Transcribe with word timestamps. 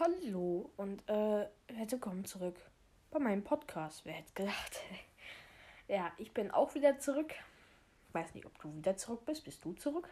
Hallo 0.00 0.70
und 0.78 1.06
äh, 1.10 1.46
willkommen 1.90 2.24
zurück 2.24 2.56
bei 3.10 3.18
meinem 3.18 3.44
Podcast. 3.44 4.06
Wer 4.06 4.14
hätte 4.14 4.32
gedacht? 4.32 4.80
ja, 5.88 6.10
ich 6.16 6.32
bin 6.32 6.50
auch 6.50 6.74
wieder 6.74 6.98
zurück. 6.98 7.34
Weiß 8.14 8.34
nicht, 8.34 8.46
ob 8.46 8.58
du 8.62 8.74
wieder 8.74 8.96
zurück 8.96 9.26
bist. 9.26 9.44
Bist 9.44 9.62
du 9.62 9.74
zurück? 9.74 10.08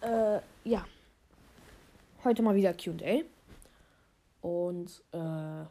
Äh, 0.00 0.40
ja. 0.64 0.86
Heute 2.24 2.40
mal 2.40 2.54
wieder 2.54 2.72
QA. 2.72 3.24
Und 4.40 5.04
äh, 5.12 5.66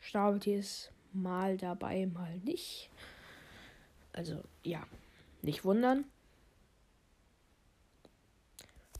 Stabeltier 0.00 0.58
ist 0.58 0.90
mal 1.12 1.56
dabei, 1.56 2.06
mal 2.06 2.38
nicht. 2.38 2.90
Also, 4.12 4.42
ja. 4.64 4.82
Nicht 5.42 5.64
wundern. 5.64 6.06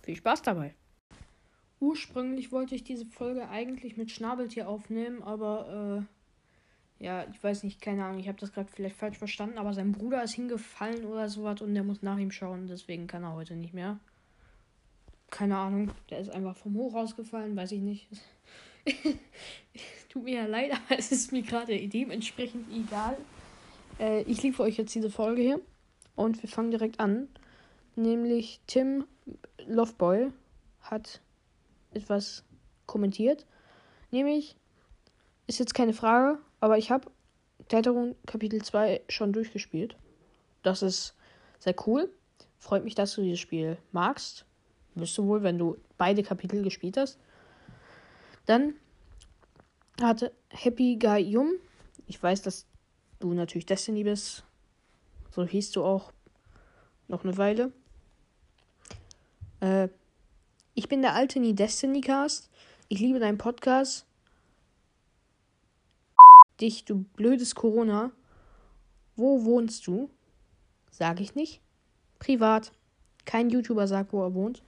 Viel 0.01 0.15
Spaß 0.15 0.43
dabei. 0.43 0.77
Ursprünglich 1.81 2.53
wollte 2.53 2.75
ich 2.75 2.85
diese 2.85 3.07
Folge 3.07 3.49
eigentlich 3.49 3.97
mit 3.97 4.11
Schnabeltier 4.11 4.69
aufnehmen, 4.69 5.23
aber 5.23 6.07
äh, 7.01 7.05
ja, 7.05 7.27
ich 7.29 7.43
weiß 7.43 7.65
nicht, 7.65 7.81
keine 7.81 8.05
Ahnung, 8.05 8.21
ich 8.21 8.29
habe 8.29 8.39
das 8.39 8.53
gerade 8.53 8.71
vielleicht 8.73 8.97
falsch 8.97 9.19
verstanden, 9.19 9.59
aber 9.59 9.75
sein 9.75 9.93
Bruder 9.93 10.23
ist 10.23 10.35
hingefallen 10.35 11.05
oder 11.05 11.29
sowas 11.29 11.61
und 11.61 11.75
der 11.75 11.85
muss 11.85 12.03
nach 12.03 12.19
ihm 12.19 12.31
schauen, 12.31 12.67
deswegen 12.67 13.07
kann 13.07 13.25
er 13.25 13.35
heute 13.35 13.57
nicht 13.57 13.75
mehr. 13.75 13.99
Keine 15.31 15.57
Ahnung, 15.57 15.91
der 16.11 16.21
ist 16.21 16.31
einfach 16.31 16.57
vom 16.57 16.75
Hoch 16.75 16.95
rausgefallen, 16.95 17.57
weiß 17.57 17.73
ich 17.73 17.81
nicht. 17.81 18.09
Tut 20.09 20.25
mir 20.25 20.35
ja 20.37 20.47
leid, 20.47 20.71
aber 20.73 20.99
es 20.99 21.11
ist 21.11 21.33
mir 21.33 21.43
gerade 21.43 21.77
dementsprechend 21.89 22.67
egal. 22.73 23.17
Äh, 23.99 24.23
ich 24.23 24.43
liefere 24.43 24.69
euch 24.69 24.77
jetzt 24.77 24.95
diese 24.95 25.11
Folge 25.11 25.43
hier 25.43 25.61
und 26.15 26.43
wir 26.43 26.49
fangen 26.49 26.71
direkt 26.71 27.01
an. 27.01 27.29
Nämlich 27.97 28.61
Tim 28.67 29.05
Loveboy 29.67 30.31
hat 30.83 31.21
etwas 31.95 32.45
kommentiert. 32.87 33.47
Nämlich, 34.11 34.57
ist 35.47 35.59
jetzt 35.59 35.75
keine 35.75 35.93
Frage, 35.93 36.39
aber 36.61 36.79
ich 36.79 36.91
habe 36.91 37.11
Deltarune 37.71 38.15
Kapitel 38.27 38.63
2 38.63 39.03
schon 39.09 39.33
durchgespielt. 39.33 39.97
Das 40.63 40.83
ist 40.83 41.15
sehr 41.59 41.75
cool. 41.87 42.11
Freut 42.59 42.85
mich, 42.85 42.95
dass 42.95 43.15
du 43.15 43.23
dieses 43.23 43.41
Spiel 43.41 43.77
magst. 43.93 44.45
Wirst 44.95 45.19
du 45.19 45.27
wohl, 45.27 45.43
wenn 45.43 45.59
du 45.59 45.77
beide 45.99 46.23
Kapitel 46.23 46.63
gespielt 46.63 46.97
hast. 46.97 47.19
Dann 48.47 48.75
hatte 50.01 50.33
Happy 50.51 50.97
Guy 50.97 51.21
Yum. 51.23 51.53
Ich 52.07 52.23
weiß, 52.23 52.43
dass 52.43 52.67
du 53.21 53.33
natürlich 53.33 53.67
Destiny 53.67 54.05
bist. 54.05 54.45
So 55.31 55.45
hieß 55.45 55.73
du 55.73 55.85
auch 55.85 56.13
noch 57.09 57.25
eine 57.25 57.37
Weile. 57.37 57.73
Äh, 59.61 59.89
ich 60.85 60.89
bin 60.91 61.01
der 61.01 61.15
alte 61.15 61.41
Nie 61.41 61.55
Destiny 61.55 62.03
Cast. 62.03 62.51
Ich 62.89 63.01
liebe 63.01 63.19
deinen 63.19 63.39
Podcast. 63.39 64.05
Dich, 66.61 66.85
du 66.85 67.05
blödes 67.17 67.55
Corona. 67.55 68.13
Wo 69.17 69.47
wohnst 69.47 69.87
du? 69.87 70.11
Sag 70.91 71.21
ich 71.21 71.35
nicht. 71.35 71.63
Privat. 72.19 72.71
Kein 73.25 73.49
YouTuber 73.49 73.89
sagt, 73.89 74.13
wo 74.13 74.25
er 74.25 74.35
wohnt. 74.35 74.63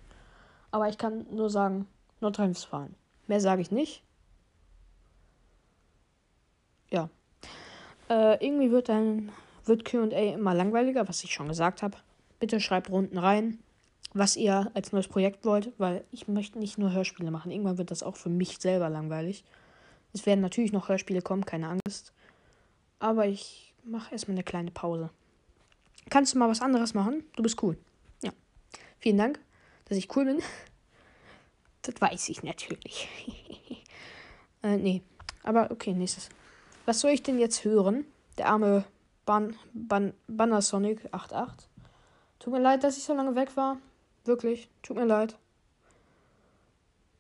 Aber 0.71 0.89
ich 0.89 0.97
kann 0.97 1.27
nur 1.31 1.51
sagen, 1.51 1.87
Nordrhein-Westfalen. 2.23 2.95
Mehr 3.27 3.43
sage 3.43 3.61
ich 3.61 3.71
nicht. 3.71 4.03
Ja. 6.91 7.11
Äh, 8.09 8.43
irgendwie 8.43 8.71
wird 8.71 8.89
dann 8.89 9.33
wird 9.67 9.85
QA 9.85 10.07
immer 10.07 10.55
langweiliger, 10.55 11.07
was 11.11 11.23
ich 11.25 11.35
schon 11.35 11.49
gesagt 11.49 11.83
habe. 11.83 11.99
Bitte 12.41 12.59
schreibt 12.59 12.89
Runden 12.89 13.19
rein 13.19 13.59
was 14.19 14.37
ihr 14.37 14.71
als 14.75 14.93
neues 14.93 15.09
Projekt 15.09 15.45
wollt, 15.45 15.73
weil 15.79 16.05
ich 16.11 16.27
möchte 16.27 16.59
nicht 16.59 16.79
nur 16.79 16.93
Hörspiele 16.93 17.31
machen. 17.31 17.51
Irgendwann 17.51 17.79
wird 17.79 17.91
das 17.91 18.03
auch 18.03 18.17
für 18.17 18.31
mich 18.31 18.59
selber 18.59 18.89
langweilig. 18.89 19.45
Es 20.15 20.25
werden 20.25 20.41
natürlich 20.41 20.73
noch 20.73 20.89
Hörspiele 20.89 21.21
kommen, 21.21 21.45
keine 21.45 21.69
Angst. 21.69 22.13
Aber 22.99 23.27
ich 23.27 23.75
mache 23.85 24.13
erstmal 24.13 24.37
eine 24.37 24.45
kleine 24.45 24.71
Pause. 24.71 25.11
Kannst 26.09 26.35
du 26.35 26.39
mal 26.39 26.49
was 26.49 26.63
anderes 26.63 26.95
machen? 26.95 27.25
Du 27.37 27.43
bist 27.43 27.63
cool. 27.63 27.77
Ja. 28.23 28.33
Vielen 28.99 29.19
Dank, 29.19 29.39
dass 29.87 29.99
ich 29.99 30.15
cool 30.17 30.25
bin. 30.25 30.43
Das 31.83 32.01
weiß 32.01 32.31
ich 32.31 32.43
natürlich. 32.43 33.09
äh, 34.65 34.77
nee. 34.77 35.03
Aber 35.45 35.71
okay, 35.71 35.93
nächstes. 35.93 36.31
Was 36.85 36.99
soll 36.99 37.13
ich 37.13 37.23
denn 37.23 37.39
jetzt 37.39 37.65
hören? 37.65 38.05
Der 38.39 38.49
arme 38.49 38.85
Ban 39.25 39.55
Ban 39.73 40.13
Bannersonic 40.27 41.07
88. 41.13 41.69
Tut 42.41 42.53
mir 42.53 42.59
leid, 42.59 42.83
dass 42.83 42.97
ich 42.97 43.05
so 43.05 43.15
lange 43.15 43.37
weg 43.37 43.57
war. 43.57 43.79
Wirklich, 44.27 44.69
tut 44.83 44.97
mir 44.97 45.05
leid. 45.05 45.39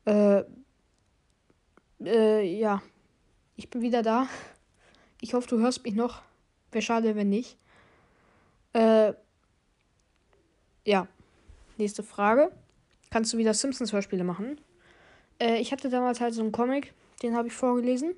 Äh, 0.06 0.42
äh, 2.04 2.42
ja. 2.42 2.82
Ich 3.56 3.70
bin 3.70 3.80
wieder 3.80 4.02
da. 4.02 4.28
Ich 5.20 5.34
hoffe, 5.34 5.48
du 5.48 5.58
hörst 5.58 5.84
mich 5.84 5.94
noch. 5.94 6.22
Wäre 6.72 6.82
schade, 6.82 7.14
wenn 7.16 7.28
nicht. 7.28 7.56
Äh, 8.72 9.14
ja. 10.84 11.08
Nächste 11.78 12.02
Frage. 12.02 12.50
Kannst 13.10 13.32
du 13.32 13.38
wieder 13.38 13.54
Simpsons-Hörspiele 13.54 14.24
machen? 14.24 14.60
Äh, 15.38 15.58
ich 15.60 15.72
hatte 15.72 15.90
damals 15.90 16.20
halt 16.20 16.34
so 16.34 16.42
einen 16.42 16.52
Comic, 16.52 16.92
den 17.22 17.36
habe 17.36 17.48
ich 17.48 17.54
vorgelesen. 17.54 18.14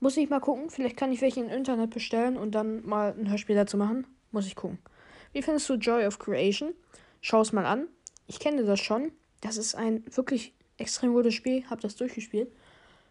Muss 0.00 0.16
ich 0.16 0.28
mal 0.28 0.40
gucken. 0.40 0.68
Vielleicht 0.70 0.96
kann 0.96 1.12
ich 1.12 1.20
welche 1.20 1.40
im 1.40 1.48
Internet 1.48 1.90
bestellen 1.90 2.36
und 2.36 2.54
dann 2.54 2.84
mal 2.86 3.14
ein 3.18 3.30
Hörspiel 3.30 3.56
dazu 3.56 3.76
machen. 3.76 4.06
Muss 4.32 4.46
ich 4.46 4.56
gucken. 4.56 4.78
Wie 5.32 5.42
findest 5.42 5.68
du 5.68 5.74
Joy 5.74 6.06
of 6.06 6.18
Creation? 6.18 6.74
Schau 7.20 7.40
es 7.40 7.52
mal 7.52 7.66
an. 7.66 7.88
Ich 8.26 8.38
kenne 8.38 8.64
das 8.64 8.80
schon. 8.80 9.12
Das 9.40 9.56
ist 9.56 9.74
ein 9.74 10.04
wirklich 10.16 10.52
extrem 10.78 11.12
gutes 11.12 11.34
Spiel. 11.34 11.68
Hab 11.68 11.80
das 11.80 11.96
durchgespielt. 11.96 12.50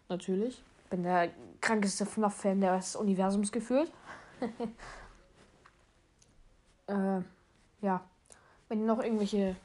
Natürlich. 0.09 0.61
Bin 0.89 1.03
der 1.03 1.29
krankeste 1.61 2.05
FNAF-Fan 2.05 2.61
des 2.61 2.95
Universums 2.95 3.51
gefühlt. 3.51 3.91
äh, 6.87 7.21
ja. 7.81 8.03
Wenn 8.67 8.79
ihr 8.79 8.85
noch 8.85 9.03
irgendwelche 9.03 9.55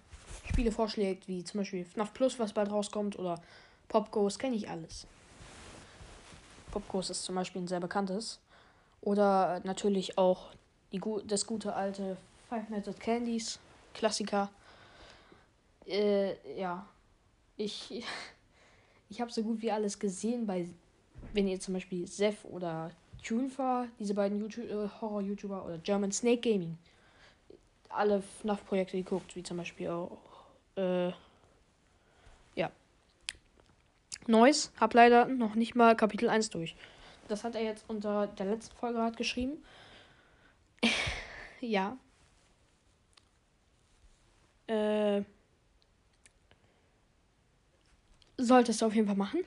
Spiele 0.49 0.73
vorschlägt, 0.73 1.29
wie 1.29 1.45
zum 1.45 1.61
Beispiel 1.61 1.85
FNAF 1.85 2.13
Plus, 2.13 2.39
was 2.39 2.53
bald 2.53 2.71
rauskommt, 2.71 3.19
oder 3.19 3.41
Pop 3.89 4.11
Ghost, 4.11 4.39
kenne 4.39 4.57
ich 4.57 4.69
alles. 4.69 5.07
Pop 6.71 6.87
Ghost 6.89 7.11
ist 7.11 7.25
zum 7.25 7.35
Beispiel 7.35 7.63
ein 7.63 7.69
sehr 7.69 7.81
bekanntes. 7.81 8.41
Oder 9.01 9.61
natürlich 9.65 10.19
auch 10.19 10.49
die, 10.93 11.01
das 11.27 11.47
gute 11.47 11.75
alte 11.75 12.17
Five 12.49 12.69
Nights 12.69 12.89
at 12.89 13.01
Candies, 13.01 13.59
Klassiker. 13.95 14.51
Äh, 15.87 16.59
ja. 16.59 16.87
Ich, 17.57 18.05
ich 19.09 19.21
habe 19.21 19.33
so 19.33 19.43
gut 19.43 19.63
wie 19.63 19.71
alles 19.71 19.99
gesehen 19.99 20.47
bei, 20.47 20.69
wenn 21.33 21.49
ihr 21.49 21.61
zum 21.61 21.75
Beispiel 21.75 22.07
Seth 22.07 22.45
oder 22.45 22.91
Tunfa, 23.23 23.89
diese 23.99 24.15
beiden 24.15 24.45
äh, 24.45 24.89
Horror-YouTuber 25.01 25.65
oder 25.65 25.79
German 25.79 26.13
Snake 26.13 26.41
Gaming, 26.41 26.79
alle 27.89 28.23
FNAF-Projekte 28.23 28.97
geguckt, 28.97 29.35
wie 29.35 29.43
zum 29.43 29.57
Beispiel 29.57 29.89
auch, 29.89 30.19
äh, 30.77 31.11
ja. 32.55 32.71
Neues, 34.27 34.73
hab 34.79 34.95
leider 34.95 35.27
noch 35.27 35.55
nicht 35.55 35.75
mal 35.75 35.97
Kapitel 35.97 36.29
1 36.29 36.51
durch. 36.51 36.77
Das 37.29 37.43
hat 37.43 37.55
er 37.55 37.63
jetzt 37.63 37.85
unter 37.89 38.29
der 38.29 38.47
letzten 38.47 38.77
Folge 38.77 38.99
gerade 38.99 39.17
geschrieben. 39.17 39.65
ja. 41.61 41.97
Äh, 44.69 45.23
solltest 48.39 48.83
du 48.83 48.87
auf 48.87 48.95
jeden 48.95 49.07
Fall 49.07 49.17
machen. 49.17 49.41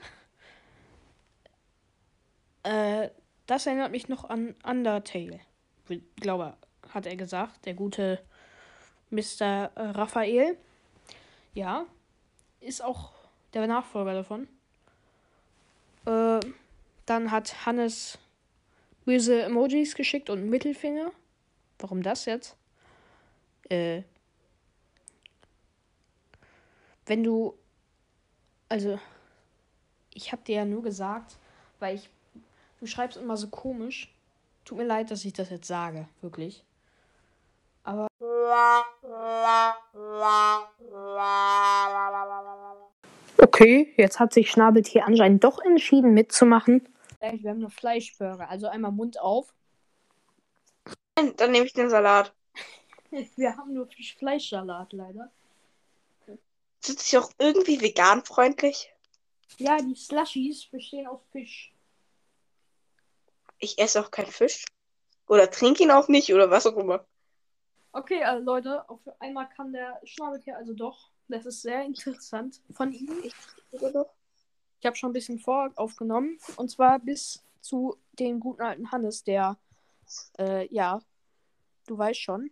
Äh, 2.63 3.09
das 3.47 3.65
erinnert 3.65 3.91
mich 3.91 4.09
noch 4.09 4.29
an 4.29 4.55
Undertale. 4.63 5.39
Ich 5.87 6.01
glaube, 6.17 6.55
hat 6.89 7.05
er 7.05 7.15
gesagt. 7.15 7.65
Der 7.65 7.73
gute 7.73 8.19
Mr. 9.09 9.71
Raphael. 9.75 10.57
Ja. 11.53 11.85
Ist 12.59 12.83
auch 12.83 13.11
der 13.53 13.65
Nachfolger 13.67 14.13
davon. 14.13 14.47
Äh, 16.05 16.39
dann 17.05 17.31
hat 17.31 17.65
Hannes 17.65 18.19
böse 19.05 19.41
Emojis 19.41 19.95
geschickt 19.95 20.29
und 20.29 20.49
Mittelfinger. 20.49 21.11
Warum 21.79 22.03
das 22.03 22.25
jetzt? 22.25 22.55
Äh, 23.69 24.03
wenn 27.05 27.23
du 27.23 27.57
also, 28.69 28.99
ich 30.13 30.31
habe 30.31 30.43
dir 30.43 30.57
ja 30.57 30.65
nur 30.65 30.83
gesagt, 30.83 31.37
weil 31.79 31.95
ich. 31.95 32.09
Du 32.79 32.85
schreibst 32.85 33.17
immer 33.17 33.35
so 33.35 33.49
komisch. 33.49 34.13
Tut 34.63 34.77
mir 34.77 34.85
leid, 34.85 35.11
dass 35.11 35.25
ich 35.25 35.33
das 35.33 35.49
jetzt 35.49 35.67
sage, 35.67 36.07
wirklich. 36.21 36.63
Aber. 37.83 38.07
Okay, 43.37 43.93
jetzt 43.97 44.19
hat 44.19 44.33
sich 44.33 44.49
Schnabeltier 44.49 45.05
anscheinend 45.05 45.43
doch 45.43 45.59
entschieden 45.59 46.13
mitzumachen. 46.13 46.87
Wir 47.19 47.49
haben 47.49 47.59
nur 47.59 47.69
Fleischburger, 47.69 48.49
also 48.49 48.67
einmal 48.67 48.91
Mund 48.91 49.19
auf. 49.19 49.53
Dann 51.35 51.51
nehme 51.51 51.65
ich 51.65 51.73
den 51.73 51.89
Salat. 51.89 52.33
Wir 53.35 53.57
haben 53.57 53.73
nur 53.73 53.87
Fleischsalat, 53.87 54.93
leider. 54.93 55.31
Sind 56.81 56.99
sie 56.99 57.17
auch 57.17 57.31
irgendwie 57.37 57.81
veganfreundlich? 57.81 58.93
Ja, 59.57 59.77
die 59.77 59.95
Slushies 59.95 60.65
bestehen 60.67 61.07
aus 61.07 61.21
Fisch. 61.31 61.73
Ich 63.57 63.77
esse 63.77 63.99
auch 64.01 64.11
keinen 64.11 64.31
Fisch. 64.31 64.65
Oder 65.27 65.51
trinke 65.51 65.83
ihn 65.83 65.91
auch 65.91 66.07
nicht 66.07 66.33
oder 66.33 66.49
was 66.49 66.65
auch 66.65 66.77
immer. 66.77 67.05
Okay, 67.91 68.23
also 68.23 68.43
Leute, 68.45 68.87
auf 68.89 68.99
einmal 69.19 69.49
kann 69.49 69.73
der 69.73 69.99
Schnabeltier 70.03 70.57
also 70.57 70.73
doch. 70.73 71.11
Das 71.27 71.45
ist 71.45 71.61
sehr 71.61 71.83
interessant 71.83 72.61
von 72.73 72.91
ihm. 72.93 73.11
Oder 73.71 73.91
doch? 73.91 74.13
Ich 74.79 74.85
habe 74.85 74.95
schon 74.95 75.09
ein 75.09 75.13
bisschen 75.13 75.39
vor 75.39 75.71
aufgenommen. 75.75 76.39
Und 76.55 76.69
zwar 76.69 76.99
bis 76.99 77.43
zu 77.61 77.97
dem 78.13 78.39
guten 78.39 78.61
alten 78.61 78.91
Hannes, 78.91 79.23
der, 79.23 79.57
äh, 80.39 80.73
ja, 80.73 81.01
du 81.87 81.97
weißt 81.97 82.19
schon, 82.19 82.49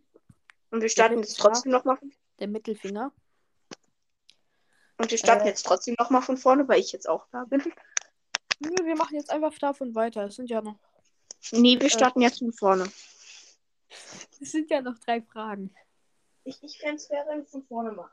Und 0.72 0.82
wir 0.82 0.90
starten 0.90 1.20
jetzt 1.20 1.40
trotzdem 1.40 1.72
nochmal. 1.72 1.98
der 2.40 2.48
Mittelfinger. 2.48 3.12
Und 4.98 5.12
wir 5.12 5.18
starten 5.18 5.46
Äh. 5.46 5.50
jetzt 5.50 5.66
trotzdem 5.66 5.96
nochmal 6.00 6.22
von 6.22 6.38
vorne, 6.38 6.68
weil 6.68 6.80
ich 6.80 6.92
jetzt 6.92 7.08
auch 7.08 7.28
da 7.32 7.46
bin. 7.46 7.62
Nö, 8.60 8.72
wir 8.84 8.96
machen 8.96 9.16
jetzt 9.16 9.30
einfach 9.30 9.58
davon 9.60 9.94
weiter. 9.96 10.26
Es 10.26 10.36
sind 10.36 10.50
ja 10.50 10.62
noch, 10.62 10.80
Nee, 11.52 11.80
wir 11.80 11.90
starten 11.90 12.22
jetzt 12.22 12.40
von 12.40 12.52
vorne. 12.54 12.86
es 14.42 14.52
sind 14.52 14.70
ja 14.72 14.82
noch 14.82 14.98
drei 15.00 15.22
Fragen. 15.22 15.74
Ich, 16.44 16.62
ich 16.64 16.80
fände 16.80 16.96
es 16.96 17.10
wir 17.10 17.46
von 17.46 17.64
vorne 17.64 17.92
machen. 17.92 18.12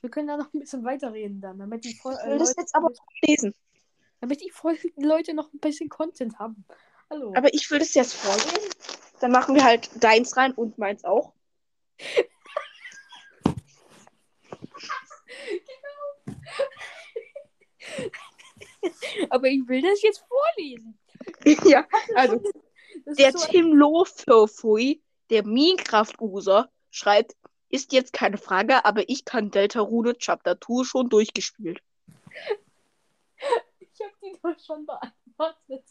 Wir 0.00 0.10
können 0.10 0.28
da 0.28 0.36
noch 0.36 0.52
ein 0.52 0.60
bisschen 0.60 0.82
weiterreden 0.84 1.40
dann, 1.40 1.58
damit 1.58 1.84
die, 1.84 1.94
voll, 1.94 2.14
Ich 2.14 2.26
äh, 2.26 2.30
will 2.30 2.38
das 2.38 2.48
Leute, 2.48 2.60
jetzt 2.60 2.74
aber 2.74 2.90
lesen. 3.22 3.54
damit 4.20 4.40
die 4.40 4.50
voll 4.50 4.78
Leute 4.96 5.34
noch 5.34 5.52
ein 5.52 5.58
bisschen 5.60 5.88
Content 5.88 6.38
haben. 6.38 6.64
Hallo. 7.10 7.32
Aber 7.36 7.52
ich 7.52 7.70
will 7.70 7.78
das 7.78 7.94
jetzt 7.94 8.14
vorlesen. 8.14 8.70
Dann 9.20 9.30
machen 9.30 9.54
wir 9.54 9.62
halt 9.64 9.90
deins 10.02 10.36
rein 10.36 10.52
und 10.52 10.78
meins 10.78 11.04
auch. 11.04 11.32
Aber 19.30 19.48
ich 19.48 19.66
will 19.66 19.82
das 19.82 20.02
jetzt 20.02 20.24
vorlesen. 20.28 20.98
ja, 21.64 21.86
also 22.14 22.40
der 23.06 23.32
so, 23.32 23.46
Tim 23.46 23.72
Lofofui, 23.74 25.02
der 25.30 25.44
Minecraft-User, 25.46 26.70
schreibt, 26.90 27.36
ist 27.68 27.92
jetzt 27.92 28.12
keine 28.12 28.36
Frage, 28.36 28.84
aber 28.84 29.08
ich 29.08 29.24
kann 29.24 29.50
Deltarune 29.50 30.18
Chapter 30.18 30.60
2 30.60 30.84
schon 30.84 31.08
durchgespielt. 31.08 31.80
ich 33.78 34.00
habe 34.00 34.12
die 34.22 34.36
doch 34.42 34.58
schon 34.64 34.86
beantwortet. 34.86 35.84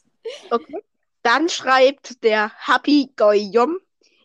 Okay. 0.50 0.84
Dann 1.22 1.50
schreibt 1.50 2.24
der 2.24 2.52
Happy 2.66 3.12
Goyom, 3.16 3.80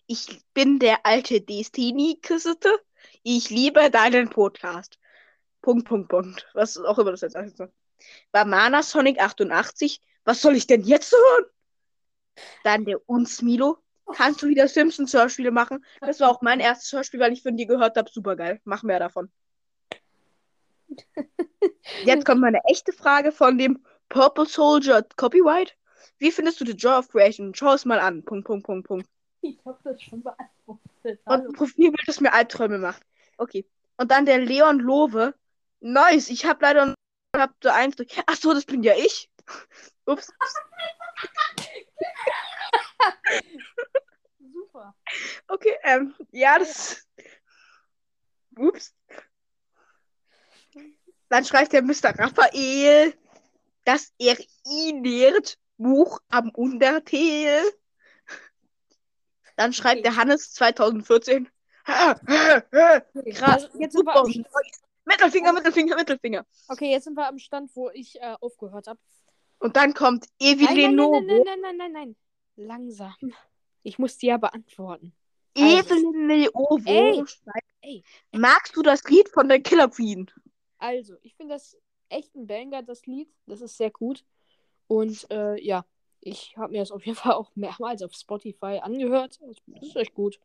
ich 0.07 0.41
bin 0.53 0.79
der 0.79 1.07
alte 1.07 1.41
Destiny-Kiste. 1.41 2.81
Ich 3.23 3.51
liebe 3.51 3.91
deinen 3.91 4.29
Podcast. 4.29 4.99
Punkt, 5.65 5.89
Punkt, 5.89 6.11
Punkt. 6.11 6.47
Was 6.53 6.77
auch 6.77 6.99
immer 6.99 7.13
das 7.13 7.23
jetzt 7.23 7.37
heißt. 7.37 7.63
Banana 8.33 8.83
Sonic 8.83 9.19
88. 9.19 10.03
Was 10.25 10.43
soll 10.43 10.57
ich 10.57 10.67
denn 10.67 10.83
jetzt 10.83 11.11
hören? 11.11 11.45
Dann 12.65 12.85
der 12.85 13.09
Unsmilo. 13.09 13.79
Kannst 14.15 14.43
du 14.43 14.49
wieder 14.49 14.69
Simpsons 14.69 15.15
Hörspiele 15.15 15.51
machen? 15.51 15.83
Das 16.03 16.21
war 16.21 16.29
auch 16.29 16.43
mein 16.43 16.61
erstes 16.61 16.93
Hörspiel, 16.93 17.19
weil 17.19 17.33
ich 17.33 17.43
von 17.43 17.57
dir 17.57 17.65
gehört 17.65 17.97
habe. 17.97 18.11
Super 18.13 18.37
geil. 18.37 18.61
Mach 18.65 18.83
mehr 18.83 18.99
davon. 18.99 19.33
Jetzt 22.05 22.27
kommt 22.27 22.43
meine 22.43 22.63
echte 22.65 22.93
Frage 22.93 23.33
von 23.33 23.57
dem 23.57 23.83
Purple 24.11 24.45
Soldier 24.45 25.03
Copyright. 25.17 25.79
Wie 26.19 26.31
findest 26.31 26.61
du 26.61 26.67
The 26.67 26.73
Joy 26.73 26.99
of 26.99 27.09
Creation? 27.09 27.55
Schau 27.55 27.73
es 27.73 27.87
mal 27.87 28.01
an. 28.01 28.23
Punkt, 28.23 28.47
Punkt, 28.47 28.67
Punkt, 28.67 28.87
Punkt. 28.87 29.09
Ich 29.41 29.59
habe 29.65 29.79
das 29.83 30.03
schon 30.03 30.23
beantwortet. 30.23 31.21
Und 31.25 31.47
ein 31.47 31.53
Profilbild, 31.55 32.07
das 32.07 32.21
mir 32.21 32.35
Albträume 32.35 32.77
macht. 32.77 33.03
Okay. 33.39 33.65
Und 33.97 34.11
dann 34.11 34.27
der 34.27 34.41
Leon 34.41 34.79
Lowe. 34.79 35.35
Nice. 35.85 36.31
Ich 36.31 36.47
habe 36.47 36.63
leider 36.63 36.87
noch 36.87 36.95
hab 37.37 37.55
so 37.63 37.69
eins 37.69 37.95
durch. 37.97 38.09
Ach 38.25 38.37
so, 38.37 38.55
das 38.55 38.65
bin 38.65 38.83
ja 38.83 38.95
ich. 38.97 39.29
Ups. 40.07 40.33
Super. 44.39 44.97
Okay, 45.47 45.77
ähm, 45.83 46.15
ja, 46.33 46.59
das. 46.59 47.07
Ups. 48.57 48.95
Dann 51.29 51.45
schreibt 51.45 51.75
der 51.75 51.83
Mr. 51.83 52.19
Raphael, 52.19 53.13
dass 53.85 54.15
er 54.19 54.39
ihn 54.67 55.05
lehrt. 55.05 55.59
Buch 55.77 56.21
am 56.31 56.49
Untertel. 56.51 57.61
Dann 59.57 59.75
schreibt 59.75 59.99
Okay. 59.99 60.03
der 60.03 60.17
Hannes 60.17 60.53
2014. 60.53 61.51
Krass, 61.85 63.69
jetzt 63.79 63.93
super. 63.93 64.25
Mittelfinger, 65.05 65.53
Mittelfinger, 65.53 65.97
Mittelfinger. 65.97 66.47
okay, 66.69 66.91
jetzt 66.91 67.05
sind 67.05 67.15
wir 67.15 67.29
am 67.29 67.39
Stand, 67.39 67.71
wo 67.75 67.91
ich 67.91 68.21
äh, 68.21 68.37
aufgehört 68.41 68.87
habe. 68.87 68.99
Und 69.59 69.77
dann 69.77 69.95
kommt 69.95 70.27
Nein, 70.41 70.55
Evi 70.55 70.65
nein, 70.65 70.75
nein, 70.75 70.91
Lenovo. 70.91 71.21
nein, 71.21 71.43
nein, 71.45 71.61
nein, 71.61 71.77
nein, 71.77 71.93
nein. 71.93 72.17
Langsam. 72.57 73.15
Ich 73.83 73.99
muss 73.99 74.17
die 74.19 74.27
ja 74.27 74.37
beantworten. 74.37 75.15
Also. 75.57 75.95
Evelyn 75.95 76.29
Leovo 76.29 77.27
schreibt, 77.27 77.67
Ey. 77.83 78.03
magst 78.33 78.77
du 78.77 78.83
das 78.83 79.05
Lied 79.05 79.29
von 79.29 79.49
der 79.49 79.61
Killer 79.61 79.89
Queen? 79.89 80.31
Also, 80.79 81.15
ich 81.23 81.35
finde 81.37 81.55
das 81.55 81.77
echt 82.09 82.35
ein 82.35 82.47
Banger, 82.47 82.83
das 82.83 83.07
Lied. 83.07 83.29
Das 83.47 83.61
ist 83.61 83.77
sehr 83.77 83.91
gut. 83.91 84.25
Und 84.87 85.31
äh, 85.31 85.61
ja, 85.63 85.85
ich 86.21 86.57
habe 86.57 86.73
mir 86.73 86.81
das 86.81 86.91
auf 86.91 87.05
jeden 87.05 87.17
Fall 87.17 87.33
auch 87.33 87.51
mehrmals 87.55 88.03
auf 88.03 88.15
Spotify 88.15 88.81
angehört. 88.83 89.39
Das 89.43 89.57
ist 89.83 89.97
echt 89.97 90.15
gut. 90.15 90.41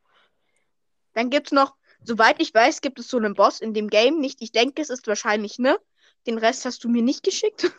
Dann 1.13 1.29
gibt's 1.29 1.51
noch, 1.51 1.75
soweit 2.03 2.41
ich 2.41 2.53
weiß, 2.53 2.81
gibt 2.81 2.99
es 2.99 3.07
so 3.07 3.17
einen 3.17 3.33
Boss 3.33 3.61
in 3.61 3.73
dem 3.73 3.89
Game 3.89 4.19
nicht. 4.19 4.41
Ich 4.41 4.51
denke, 4.51 4.81
es 4.81 4.89
ist 4.89 5.07
wahrscheinlich, 5.07 5.59
ne? 5.59 5.79
Den 6.27 6.37
Rest 6.37 6.65
hast 6.65 6.83
du 6.83 6.89
mir 6.89 7.01
nicht 7.01 7.23
geschickt. 7.23 7.71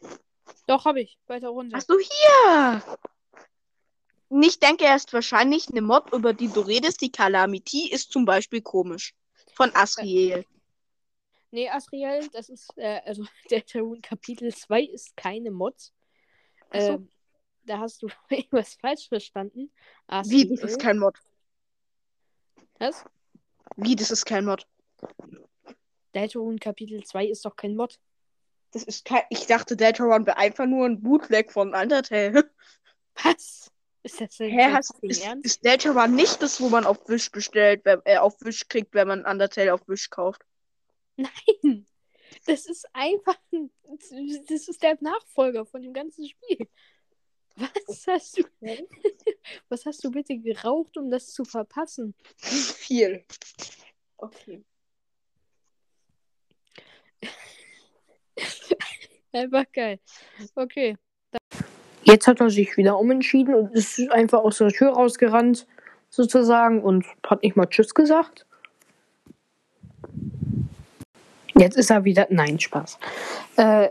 Doch, 0.66 0.84
habe 0.84 1.00
ich. 1.00 1.18
Weiter 1.26 1.48
runter. 1.48 1.76
Hast 1.76 1.90
du 1.90 1.98
hier? 1.98 2.82
Ich 4.42 4.58
denke, 4.58 4.84
er 4.84 4.96
ist 4.96 5.12
wahrscheinlich 5.12 5.68
eine 5.68 5.82
Mod, 5.82 6.12
über 6.12 6.32
die 6.32 6.48
du 6.48 6.60
redest. 6.60 7.00
Die 7.00 7.12
Calamity 7.12 7.90
ist 7.90 8.10
zum 8.12 8.24
Beispiel 8.24 8.62
komisch. 8.62 9.14
Von 9.54 9.74
Asriel. 9.74 10.44
Nee, 11.50 11.68
Asriel, 11.68 12.28
das 12.32 12.48
ist, 12.48 12.76
äh, 12.76 13.00
also 13.04 13.24
der 13.50 13.64
Tarun 13.64 14.02
Kapitel 14.02 14.52
2 14.52 14.82
ist 14.82 15.16
keine 15.16 15.50
Mod. 15.50 15.78
So. 15.78 15.92
Ähm, 16.72 17.10
da 17.64 17.78
hast 17.78 18.02
du 18.02 18.08
irgendwas 18.28 18.74
falsch 18.74 19.08
verstanden. 19.08 19.70
Wie, 20.24 20.48
das 20.48 20.60
ist 20.60 20.64
Asriel- 20.64 20.78
kein 20.78 20.98
Mod. 20.98 21.16
Was? 22.78 23.04
Wie, 23.76 23.96
das 23.96 24.10
ist 24.10 24.24
kein 24.24 24.44
Mod. 24.44 24.66
Deltarune 26.14 26.58
Kapitel 26.58 27.02
2 27.04 27.26
ist 27.26 27.44
doch 27.44 27.56
kein 27.56 27.74
Mod. 27.74 27.98
Das 28.72 28.82
ist 28.84 29.04
kein. 29.04 29.22
Ich 29.30 29.46
dachte, 29.46 29.76
Deltarune 29.76 30.26
wäre 30.26 30.36
einfach 30.36 30.66
nur 30.66 30.86
ein 30.86 31.00
Bootleg 31.02 31.52
von 31.52 31.74
Undertale. 31.74 32.50
Was? 33.22 33.70
Ist 34.02 34.20
das 34.20 34.36
denn 34.36 34.50
Hä, 34.50 34.70
hast, 34.72 34.94
ist, 35.02 35.24
Ernst? 35.24 35.44
ist 35.46 35.64
Deltarune 35.64 36.14
nicht 36.14 36.42
das, 36.42 36.60
wo 36.60 36.68
man 36.68 36.84
auf 36.84 37.08
Wish 37.08 37.30
bestellt, 37.30 37.84
wenn, 37.84 38.00
äh, 38.04 38.18
auf 38.18 38.34
Wish 38.40 38.68
kriegt, 38.68 38.94
wenn 38.94 39.08
man 39.08 39.24
Undertale 39.24 39.72
auf 39.72 39.86
Wish 39.88 40.10
kauft? 40.10 40.42
Nein! 41.16 41.86
Das 42.46 42.66
ist 42.66 42.86
einfach. 42.92 43.36
ein- 43.52 43.70
Das 43.84 44.10
ist 44.68 44.82
der 44.82 44.98
Nachfolger 45.00 45.64
von 45.66 45.80
dem 45.82 45.92
ganzen 45.92 46.28
Spiel. 46.28 46.68
Was 47.56 48.06
hast 48.06 48.38
du. 48.38 48.44
Was 49.68 49.86
hast 49.86 50.04
du 50.04 50.10
bitte 50.10 50.36
geraucht, 50.36 50.96
um 50.96 51.10
das 51.10 51.32
zu 51.32 51.44
verpassen? 51.44 52.14
Viel. 52.36 53.24
Okay. 54.16 54.64
Einfach 59.32 59.64
geil. 59.72 59.98
Okay. 60.54 60.96
Jetzt 62.04 62.26
hat 62.26 62.40
er 62.40 62.50
sich 62.50 62.76
wieder 62.76 62.98
umentschieden 62.98 63.54
und 63.54 63.72
ist 63.72 63.98
einfach 64.10 64.40
aus 64.40 64.58
der 64.58 64.68
Tür 64.68 64.90
rausgerannt, 64.90 65.66
sozusagen, 66.10 66.82
und 66.82 67.06
hat 67.26 67.42
nicht 67.42 67.56
mal 67.56 67.66
Tschüss 67.66 67.94
gesagt. 67.94 68.46
Jetzt 71.56 71.76
ist 71.76 71.90
er 71.90 72.04
wieder. 72.04 72.26
Nein, 72.30 72.60
Spaß. 72.60 72.98
Äh, 73.56 73.88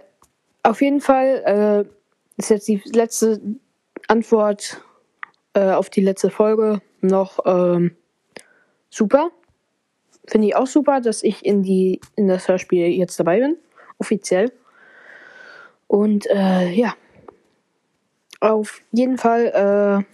auf 0.62 0.82
jeden 0.82 1.02
Fall 1.02 1.88
äh, 1.88 2.03
ist 2.38 2.50
jetzt 2.50 2.68
die 2.68 2.82
letzte 2.94 3.42
Antwort 4.08 4.82
äh, 5.54 5.72
auf 5.72 5.90
die 5.90 6.02
letzte 6.02 6.30
Folge 6.30 6.82
noch 7.02 7.40
ähm, 7.46 7.96
super. 8.90 9.32
Finde 10.26 10.48
ich 10.48 10.56
auch 10.56 10.68
super, 10.68 11.02
dass 11.02 11.24
ich 11.24 11.46
in 11.46 11.64
die 11.64 12.00
in 12.16 12.28
das 12.28 12.48
Hörspiel 12.48 12.88
jetzt 12.88 13.20
dabei 13.20 13.40
bin, 13.40 13.58
offiziell. 13.98 14.52
Und 15.88 16.26
äh, 16.30 16.70
ja, 16.72 16.96
auf 18.40 18.82
jeden 18.92 19.18
Fall. 19.18 20.06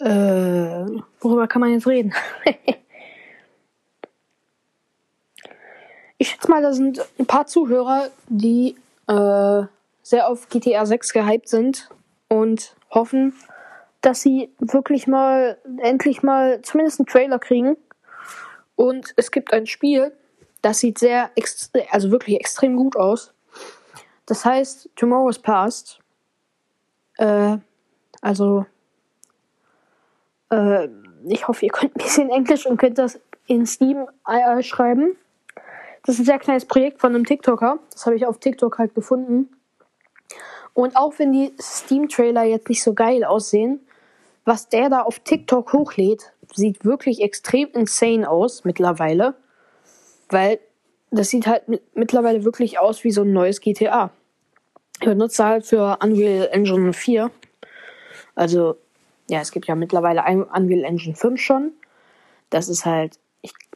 Äh, 0.00 0.04
äh, 0.04 0.86
worüber 1.20 1.48
kann 1.48 1.60
man 1.60 1.72
jetzt 1.72 1.86
reden? 1.86 2.14
ich 6.18 6.28
schätze 6.28 6.50
mal, 6.50 6.62
da 6.62 6.72
sind 6.72 7.04
ein 7.18 7.26
paar 7.26 7.46
Zuhörer, 7.46 8.10
die 8.28 8.76
äh, 9.08 9.66
sehr 10.02 10.28
auf 10.28 10.48
GTA 10.48 10.86
6 10.86 11.12
gehypt 11.12 11.48
sind 11.48 11.88
und 12.28 12.76
hoffen, 12.90 13.34
dass 14.00 14.22
sie 14.22 14.52
wirklich 14.58 15.06
mal 15.06 15.58
endlich 15.78 16.22
mal 16.22 16.62
zumindest 16.62 17.00
einen 17.00 17.06
Trailer 17.06 17.38
kriegen 17.38 17.76
Und 18.76 19.12
es 19.16 19.30
gibt 19.30 19.52
ein 19.52 19.66
Spiel, 19.66 20.12
das 20.62 20.78
sieht 20.78 20.98
sehr, 20.98 21.30
also 21.90 22.10
wirklich 22.10 22.38
extrem 22.38 22.76
gut 22.76 22.96
aus. 22.96 23.34
Das 24.26 24.44
heißt 24.44 24.90
Tomorrow's 24.94 25.38
Past. 25.38 26.00
Äh, 27.16 27.56
also, 28.20 28.66
äh, 30.50 30.88
ich 31.26 31.48
hoffe, 31.48 31.66
ihr 31.66 31.72
könnt 31.72 31.96
ein 31.96 32.02
bisschen 32.02 32.30
Englisch 32.30 32.66
und 32.66 32.76
könnt 32.76 32.98
das 32.98 33.18
in 33.46 33.66
Steam 33.66 34.06
äh, 34.26 34.62
schreiben. 34.62 35.16
Das 36.08 36.14
ist 36.14 36.22
ein 36.22 36.24
sehr 36.24 36.38
kleines 36.38 36.64
Projekt 36.64 37.02
von 37.02 37.14
einem 37.14 37.26
TikToker. 37.26 37.80
Das 37.92 38.06
habe 38.06 38.16
ich 38.16 38.24
auf 38.24 38.38
TikTok 38.38 38.78
halt 38.78 38.94
gefunden. 38.94 39.50
Und 40.72 40.96
auch 40.96 41.12
wenn 41.18 41.32
die 41.32 41.52
Steam-Trailer 41.60 42.44
jetzt 42.44 42.70
nicht 42.70 42.82
so 42.82 42.94
geil 42.94 43.24
aussehen, 43.24 43.86
was 44.46 44.70
der 44.70 44.88
da 44.88 45.02
auf 45.02 45.18
TikTok 45.18 45.70
hochlädt, 45.74 46.32
sieht 46.54 46.82
wirklich 46.82 47.20
extrem 47.20 47.68
insane 47.74 48.26
aus 48.26 48.64
mittlerweile. 48.64 49.34
Weil 50.30 50.60
das 51.10 51.28
sieht 51.28 51.46
halt 51.46 51.64
mittlerweile 51.92 52.42
wirklich 52.42 52.78
aus 52.78 53.04
wie 53.04 53.10
so 53.10 53.20
ein 53.20 53.34
neues 53.34 53.60
GTA. 53.60 54.10
Ich 55.00 55.06
benutze 55.06 55.44
halt 55.44 55.66
für 55.66 55.98
Unreal 56.02 56.48
Engine 56.52 56.94
4. 56.94 57.30
Also, 58.34 58.78
ja, 59.28 59.40
es 59.40 59.52
gibt 59.52 59.66
ja 59.66 59.74
mittlerweile 59.74 60.22
Unreal 60.22 60.84
Engine 60.84 61.14
5 61.14 61.38
schon. 61.38 61.72
Das 62.48 62.70
ist 62.70 62.86
halt, 62.86 63.18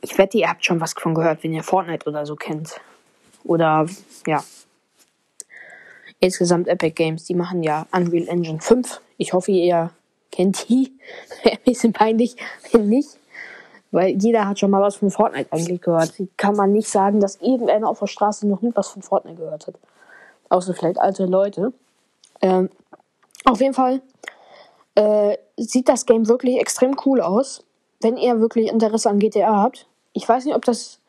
ich, 0.02 0.18
wette, 0.18 0.38
ihr 0.38 0.49
habt 0.49 0.64
schon 0.64 0.80
was 0.80 0.92
von 0.92 1.14
gehört, 1.14 1.42
wenn 1.42 1.52
ihr 1.52 1.62
Fortnite 1.62 2.09
oder 2.09 2.26
so 2.26 2.37
kennt. 2.37 2.80
Oder, 3.44 3.87
ja. 4.26 4.42
Insgesamt 6.21 6.68
Epic 6.68 6.92
Games, 6.94 7.25
die 7.25 7.35
machen 7.35 7.62
ja 7.62 7.87
Unreal 7.92 8.28
Engine 8.28 8.61
5. 8.61 9.00
Ich 9.16 9.32
hoffe, 9.32 9.52
ihr 9.52 9.90
kennt 10.30 10.68
die. 10.68 10.92
Wäre 11.42 11.56
ein 11.56 11.64
bisschen 11.64 11.92
peinlich, 11.92 12.37
wenn 12.73 12.88
nicht. 12.88 13.18
Weil 13.90 14.16
jeder 14.21 14.49
hat 14.49 14.59
schon 14.59 14.71
mal 14.71 14.80
was 14.80 14.97
von 14.97 15.11
Fortnite 15.11 15.52
eigentlich 15.52 15.80
gehört. 15.80 16.14
Kann 16.37 16.56
man 16.56 16.73
nicht 16.73 16.88
sagen, 16.88 17.21
dass 17.21 17.37
irgendeiner 17.37 17.88
auf 17.88 17.99
der 17.99 18.06
Straße 18.06 18.49
noch 18.49 18.62
nie 18.62 18.73
was 18.75 18.88
von 18.88 19.02
Fortnite 19.02 19.37
gehört 19.37 19.66
hat. 19.66 19.75
Außer 20.49 20.75
vielleicht 20.75 20.99
alte 20.99 21.26
Leute. 21.26 21.73
Ähm, 22.40 22.71
auf 23.44 23.61
jeden 23.61 23.75
Fall 23.75 24.00
äh, 24.94 25.37
sieht 25.56 25.88
das 25.88 26.06
Game 26.06 26.28
wirklich 26.28 26.59
extrem 26.59 26.97
cool 27.04 27.21
aus. 27.21 27.64
Wenn 28.00 28.16
ihr 28.16 28.40
wirklich 28.40 28.68
Interesse 28.68 29.11
an 29.11 29.18
GTA 29.18 29.62
habt. 29.62 29.87
Ich 30.12 30.28
weiß 30.28 30.45
nicht, 30.45 30.54
ob 30.54 30.64
das 30.64 31.00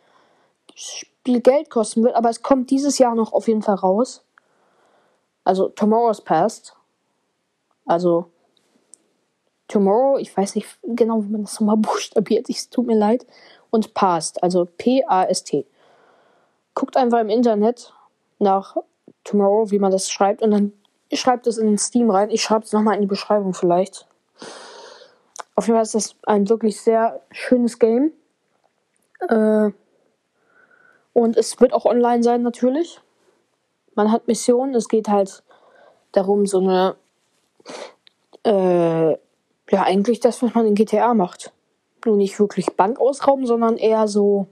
Spiel 0.75 1.41
Geld 1.41 1.69
kosten 1.69 2.03
wird, 2.03 2.15
aber 2.15 2.29
es 2.29 2.41
kommt 2.41 2.69
dieses 2.69 2.98
Jahr 2.98 3.15
noch 3.15 3.33
auf 3.33 3.48
jeden 3.48 3.62
Fall 3.62 3.75
raus. 3.75 4.24
Also 5.43 5.69
Tomorrow's 5.69 6.22
Past. 6.22 6.75
Also 7.86 8.31
Tomorrow, 9.67 10.17
ich 10.17 10.36
weiß 10.36 10.55
nicht 10.55 10.67
genau, 10.83 11.24
wie 11.24 11.29
man 11.29 11.43
das 11.43 11.60
nochmal 11.60 11.77
buchstabiert, 11.77 12.50
es 12.50 12.69
tut 12.69 12.88
mir 12.88 12.98
leid. 12.98 13.25
Und 13.72 13.93
Past, 13.93 14.43
also 14.43 14.65
P-A-S-T. 14.65 15.65
Guckt 16.75 16.95
einfach 16.95 17.19
im 17.19 17.29
Internet 17.29 17.93
nach 18.39 18.77
Tomorrow, 19.24 19.72
wie 19.72 19.79
man 19.79 19.91
das 19.91 20.12
schreibt, 20.12 20.41
und 20.41 20.51
dann 20.51 20.74
schreibt 21.12 21.48
es 21.48 21.57
in 21.57 21.67
den 21.67 21.77
Steam 21.77 22.10
rein. 22.10 22.29
Ich 22.29 22.43
schreibe 22.43 22.65
es 22.65 22.74
nochmal 22.74 22.95
in 22.95 23.01
die 23.01 23.07
Beschreibung 23.07 23.53
vielleicht. 23.53 24.07
Auf 25.55 25.67
jeden 25.67 25.75
Fall 25.75 25.83
ist 25.83 25.95
das 25.95 26.15
ein 26.24 26.50
wirklich 26.50 26.81
sehr 26.81 27.22
schönes 27.31 27.79
Game. 27.79 28.12
Äh, 29.29 29.71
und 31.13 31.37
es 31.37 31.59
wird 31.59 31.73
auch 31.73 31.85
online 31.85 32.23
sein, 32.23 32.41
natürlich. 32.41 32.99
Man 33.95 34.11
hat 34.11 34.27
Missionen. 34.27 34.73
Es 34.75 34.87
geht 34.87 35.07
halt 35.07 35.43
darum, 36.11 36.45
so 36.45 36.59
eine 36.59 36.95
äh, 38.43 39.11
ja, 39.11 39.83
eigentlich 39.83 40.19
das, 40.19 40.41
was 40.43 40.53
man 40.53 40.67
in 40.67 40.75
GTA 40.75 41.13
macht. 41.13 41.51
Nur 42.05 42.17
nicht 42.17 42.39
wirklich 42.39 42.75
Bank 42.75 42.99
ausrauben, 42.99 43.45
sondern 43.45 43.77
eher 43.77 44.07
so 44.07 44.47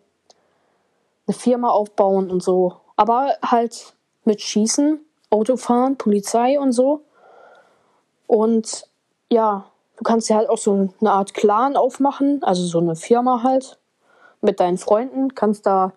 eine 1.27 1.35
Firma 1.35 1.69
aufbauen 1.69 2.31
und 2.31 2.41
so. 2.41 2.77
Aber 2.95 3.33
halt 3.43 3.93
mit 4.23 4.41
Schießen, 4.41 4.99
Autofahren, 5.29 5.97
Polizei 5.97 6.59
und 6.59 6.71
so. 6.71 7.01
Und 8.27 8.87
ja, 9.29 9.65
du 9.97 10.03
kannst 10.03 10.29
ja 10.29 10.37
halt 10.37 10.49
auch 10.49 10.57
so 10.57 10.89
eine 10.99 11.11
Art 11.11 11.33
Clan 11.33 11.75
aufmachen, 11.75 12.43
also 12.43 12.63
so 12.65 12.79
eine 12.79 12.95
Firma 12.95 13.43
halt. 13.43 13.77
Mit 14.41 14.59
deinen 14.59 14.77
Freunden 14.77 15.35
kannst 15.35 15.65
da 15.65 15.93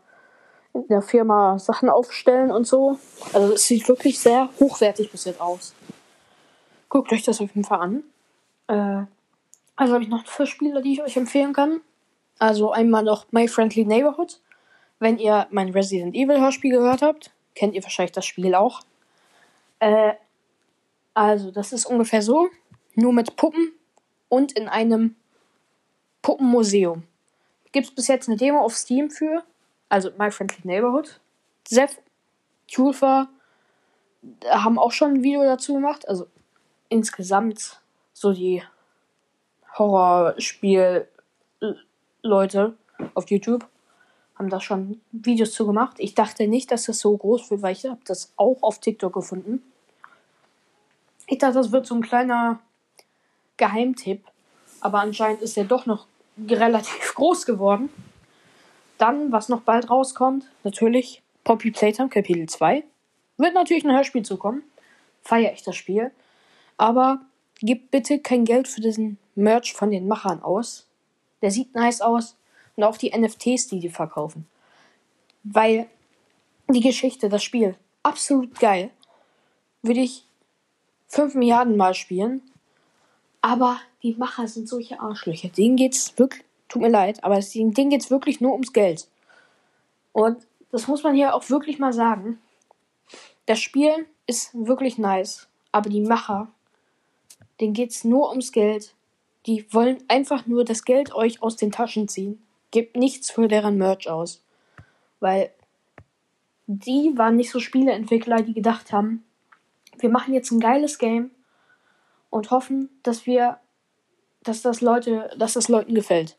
in 0.74 0.86
der 0.88 1.02
Firma 1.02 1.58
Sachen 1.58 1.88
aufstellen 1.88 2.50
und 2.50 2.66
so. 2.66 2.98
Also 3.32 3.54
es 3.54 3.66
sieht 3.66 3.88
wirklich 3.88 4.18
sehr 4.18 4.50
hochwertig 4.60 5.10
bis 5.10 5.24
jetzt 5.24 5.40
aus. 5.40 5.74
Guckt 6.88 7.12
euch 7.12 7.22
das 7.22 7.40
auf 7.40 7.48
jeden 7.48 7.64
Fall 7.64 7.80
an. 7.80 8.04
Äh, 8.68 9.06
also 9.76 9.94
habe 9.94 10.04
ich 10.04 10.10
noch 10.10 10.26
vier 10.26 10.46
Spiele, 10.46 10.82
die 10.82 10.92
ich 10.92 11.02
euch 11.02 11.16
empfehlen 11.16 11.52
kann. 11.52 11.80
Also 12.38 12.72
einmal 12.72 13.02
noch 13.02 13.26
My 13.30 13.48
Friendly 13.48 13.84
Neighborhood. 13.84 14.40
Wenn 14.98 15.18
ihr 15.18 15.46
mein 15.50 15.70
Resident 15.70 16.14
Evil 16.14 16.40
Hörspiel 16.40 16.72
gehört 16.72 17.02
habt, 17.02 17.30
kennt 17.54 17.74
ihr 17.74 17.82
wahrscheinlich 17.82 18.12
das 18.12 18.26
Spiel 18.26 18.54
auch. 18.54 18.80
Äh, 19.78 20.14
also, 21.14 21.52
das 21.52 21.72
ist 21.72 21.86
ungefähr 21.86 22.22
so. 22.22 22.48
Nur 22.94 23.12
mit 23.12 23.36
Puppen 23.36 23.72
und 24.28 24.52
in 24.52 24.68
einem 24.68 25.14
Puppenmuseum. 26.22 27.04
Gibt 27.74 27.88
es 27.88 27.94
bis 27.94 28.06
jetzt 28.06 28.28
eine 28.28 28.36
Demo 28.36 28.60
auf 28.60 28.76
Steam 28.76 29.10
für. 29.10 29.42
Also 29.88 30.12
My 30.16 30.30
Friendly 30.30 30.60
Neighborhood. 30.62 31.18
Seth, 31.66 32.00
Tulfa 32.70 33.28
haben 34.48 34.78
auch 34.78 34.92
schon 34.92 35.14
ein 35.14 35.24
Video 35.24 35.42
dazu 35.42 35.74
gemacht. 35.74 36.08
Also 36.08 36.28
insgesamt 36.88 37.80
so 38.12 38.32
die 38.32 38.62
Horrorspiel-Leute 39.76 42.76
auf 43.14 43.28
YouTube 43.28 43.66
haben 44.36 44.50
da 44.50 44.60
schon 44.60 45.00
Videos 45.10 45.52
zu 45.52 45.66
gemacht. 45.66 45.96
Ich 45.98 46.14
dachte 46.14 46.46
nicht, 46.46 46.70
dass 46.70 46.84
das 46.84 47.00
so 47.00 47.16
groß 47.16 47.50
wird, 47.50 47.62
weil 47.62 47.72
ich 47.72 47.84
habe 47.86 47.98
das 48.04 48.32
auch 48.36 48.62
auf 48.62 48.78
TikTok 48.78 49.14
gefunden. 49.14 49.64
Ich 51.26 51.38
dachte, 51.38 51.54
das 51.54 51.72
wird 51.72 51.86
so 51.86 51.96
ein 51.96 52.02
kleiner 52.02 52.60
Geheimtipp, 53.56 54.24
aber 54.80 55.00
anscheinend 55.00 55.42
ist 55.42 55.56
er 55.56 55.64
doch 55.64 55.86
noch 55.86 56.06
relativ 56.48 57.14
groß 57.14 57.46
geworden. 57.46 57.90
Dann, 58.98 59.32
was 59.32 59.48
noch 59.48 59.62
bald 59.62 59.90
rauskommt, 59.90 60.46
natürlich 60.62 61.22
Poppy 61.42 61.70
Playtime 61.70 62.08
Kapitel 62.08 62.48
2. 62.48 62.84
Wird 63.36 63.54
natürlich 63.54 63.84
ein 63.84 63.94
Hörspiel 63.94 64.24
zukommen. 64.24 64.62
Feiere 65.22 65.52
ich 65.52 65.62
das 65.62 65.76
Spiel. 65.76 66.12
Aber 66.76 67.20
gib 67.60 67.90
bitte 67.90 68.20
kein 68.20 68.44
Geld 68.44 68.68
für 68.68 68.80
diesen 68.80 69.18
Merch 69.34 69.74
von 69.74 69.90
den 69.90 70.06
Machern 70.06 70.42
aus. 70.42 70.86
Der 71.42 71.50
sieht 71.50 71.74
nice 71.74 72.00
aus. 72.00 72.36
Und 72.76 72.84
auch 72.84 72.96
die 72.96 73.16
NFTs, 73.16 73.68
die 73.68 73.80
die 73.80 73.90
verkaufen. 73.90 74.46
Weil 75.42 75.86
die 76.68 76.80
Geschichte, 76.80 77.28
das 77.28 77.42
Spiel, 77.42 77.76
absolut 78.02 78.58
geil. 78.58 78.90
Würde 79.82 80.00
ich 80.00 80.26
5 81.08 81.34
Milliarden 81.34 81.76
Mal 81.76 81.94
spielen. 81.94 82.42
Aber 83.40 83.78
die 84.04 84.14
Macher 84.14 84.46
sind 84.46 84.68
solche 84.68 85.00
Arschlöcher. 85.00 85.48
Denen 85.48 85.76
geht's 85.76 86.16
wirklich, 86.18 86.44
tut 86.68 86.82
mir 86.82 86.90
leid, 86.90 87.24
aber 87.24 87.40
denen 87.40 87.72
geht's 87.72 88.10
wirklich 88.10 88.40
nur 88.40 88.52
ums 88.52 88.74
Geld. 88.74 89.08
Und 90.12 90.46
das 90.70 90.86
muss 90.86 91.02
man 91.02 91.14
hier 91.14 91.34
auch 91.34 91.48
wirklich 91.48 91.78
mal 91.78 91.92
sagen. 91.92 92.38
Das 93.46 93.60
Spiel 93.60 94.06
ist 94.26 94.50
wirklich 94.54 94.98
nice, 94.98 95.48
aber 95.72 95.88
die 95.88 96.02
Macher, 96.02 96.48
denen 97.60 97.72
geht's 97.72 98.04
nur 98.04 98.28
ums 98.28 98.52
Geld. 98.52 98.94
Die 99.46 99.66
wollen 99.72 100.04
einfach 100.08 100.46
nur 100.46 100.64
das 100.64 100.84
Geld 100.84 101.14
euch 101.14 101.42
aus 101.42 101.56
den 101.56 101.72
Taschen 101.72 102.06
ziehen. 102.06 102.42
Gebt 102.72 102.96
nichts 102.96 103.30
für 103.30 103.48
deren 103.48 103.78
Merch 103.78 104.10
aus. 104.10 104.42
Weil 105.20 105.50
die 106.66 107.12
waren 107.16 107.36
nicht 107.36 107.50
so 107.50 107.58
Spieleentwickler, 107.58 108.42
die 108.42 108.52
gedacht 108.52 108.92
haben, 108.92 109.24
wir 109.98 110.10
machen 110.10 110.34
jetzt 110.34 110.50
ein 110.50 110.60
geiles 110.60 110.98
Game 110.98 111.30
und 112.28 112.50
hoffen, 112.50 112.90
dass 113.02 113.26
wir, 113.26 113.60
dass 114.44 114.62
das 114.62 114.80
Leute, 114.80 115.30
dass 115.38 115.54
das 115.54 115.68
Leuten 115.68 115.94
gefällt. 115.94 116.36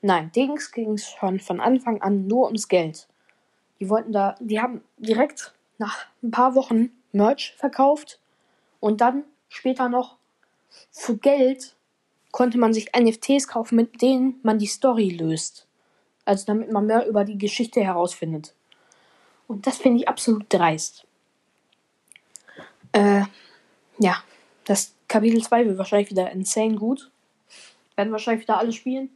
Nein, 0.00 0.30
Dings 0.32 0.72
ging 0.72 0.92
es 0.92 1.08
schon 1.08 1.40
von 1.40 1.60
Anfang 1.60 2.00
an 2.00 2.26
nur 2.26 2.46
ums 2.46 2.68
Geld. 2.68 3.08
Die 3.80 3.88
wollten 3.88 4.12
da, 4.12 4.36
die 4.40 4.60
haben 4.60 4.82
direkt 4.96 5.52
nach 5.78 6.06
ein 6.22 6.30
paar 6.30 6.54
Wochen 6.54 6.90
Merch 7.12 7.54
verkauft 7.56 8.20
und 8.80 9.00
dann 9.00 9.24
später 9.48 9.88
noch 9.88 10.16
für 10.90 11.16
Geld 11.16 11.74
konnte 12.30 12.58
man 12.58 12.72
sich 12.72 12.90
NFTs 12.96 13.48
kaufen, 13.48 13.76
mit 13.76 14.02
denen 14.02 14.38
man 14.42 14.58
die 14.58 14.66
Story 14.66 15.10
löst. 15.10 15.66
Also 16.24 16.46
damit 16.46 16.70
man 16.70 16.86
mehr 16.86 17.06
über 17.06 17.24
die 17.24 17.38
Geschichte 17.38 17.82
herausfindet. 17.82 18.54
Und 19.46 19.66
das 19.66 19.78
finde 19.78 20.00
ich 20.00 20.08
absolut 20.08 20.44
dreist. 20.50 21.06
Äh, 22.92 23.22
ja, 23.98 24.16
das 24.64 24.94
Kapitel 25.08 25.42
2 25.42 25.66
wird 25.66 25.78
wahrscheinlich 25.78 26.10
wieder 26.10 26.30
insane 26.30 26.76
gut. 26.76 27.10
Werden 27.98 28.12
wahrscheinlich 28.12 28.44
wieder 28.44 28.58
alle 28.58 28.72
spielen. 28.72 29.10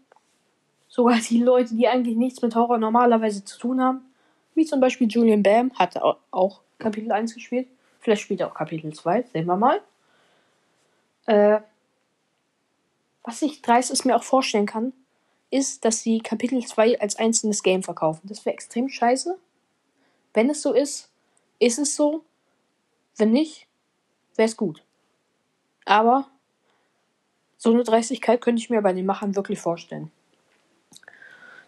Sogar 0.88 1.16
die 1.20 1.40
Leute, 1.40 1.76
die 1.76 1.86
eigentlich 1.86 2.16
nichts 2.16 2.42
mit 2.42 2.56
Horror 2.56 2.78
normalerweise 2.78 3.44
zu 3.44 3.56
tun 3.56 3.80
haben. 3.80 4.00
Wie 4.56 4.66
zum 4.66 4.80
Beispiel 4.80 5.06
Julian 5.06 5.44
Bam 5.44 5.72
hat 5.78 5.96
auch 6.32 6.62
Kapitel 6.80 7.12
1 7.12 7.32
gespielt. 7.32 7.68
Vielleicht 8.00 8.22
spielt 8.22 8.40
er 8.40 8.48
auch 8.48 8.54
Kapitel 8.54 8.92
2. 8.92 9.22
Sehen 9.32 9.46
wir 9.46 9.56
mal. 9.56 9.80
Äh, 11.26 11.60
was 13.22 13.40
ich 13.42 13.62
dreist 13.62 13.92
es 13.92 14.04
mir 14.04 14.16
auch 14.16 14.24
vorstellen 14.24 14.66
kann, 14.66 14.92
ist, 15.50 15.84
dass 15.84 16.00
sie 16.00 16.18
Kapitel 16.18 16.60
2 16.60 17.00
als 17.00 17.14
einzelnes 17.14 17.62
Game 17.62 17.84
verkaufen. 17.84 18.26
Das 18.26 18.44
wäre 18.44 18.54
extrem 18.54 18.88
scheiße. 18.88 19.38
Wenn 20.34 20.50
es 20.50 20.60
so 20.60 20.72
ist, 20.72 21.08
ist 21.60 21.78
es 21.78 21.94
so. 21.94 22.24
Wenn 23.16 23.30
nicht, 23.30 23.68
wäre 24.34 24.48
es 24.48 24.56
gut. 24.56 24.82
Aber 25.84 26.26
so 27.62 27.70
eine 27.70 27.84
Dreistigkeit 27.84 28.40
könnte 28.40 28.60
ich 28.60 28.70
mir 28.70 28.82
bei 28.82 28.92
den 28.92 29.06
Machern 29.06 29.36
wirklich 29.36 29.60
vorstellen. 29.60 30.10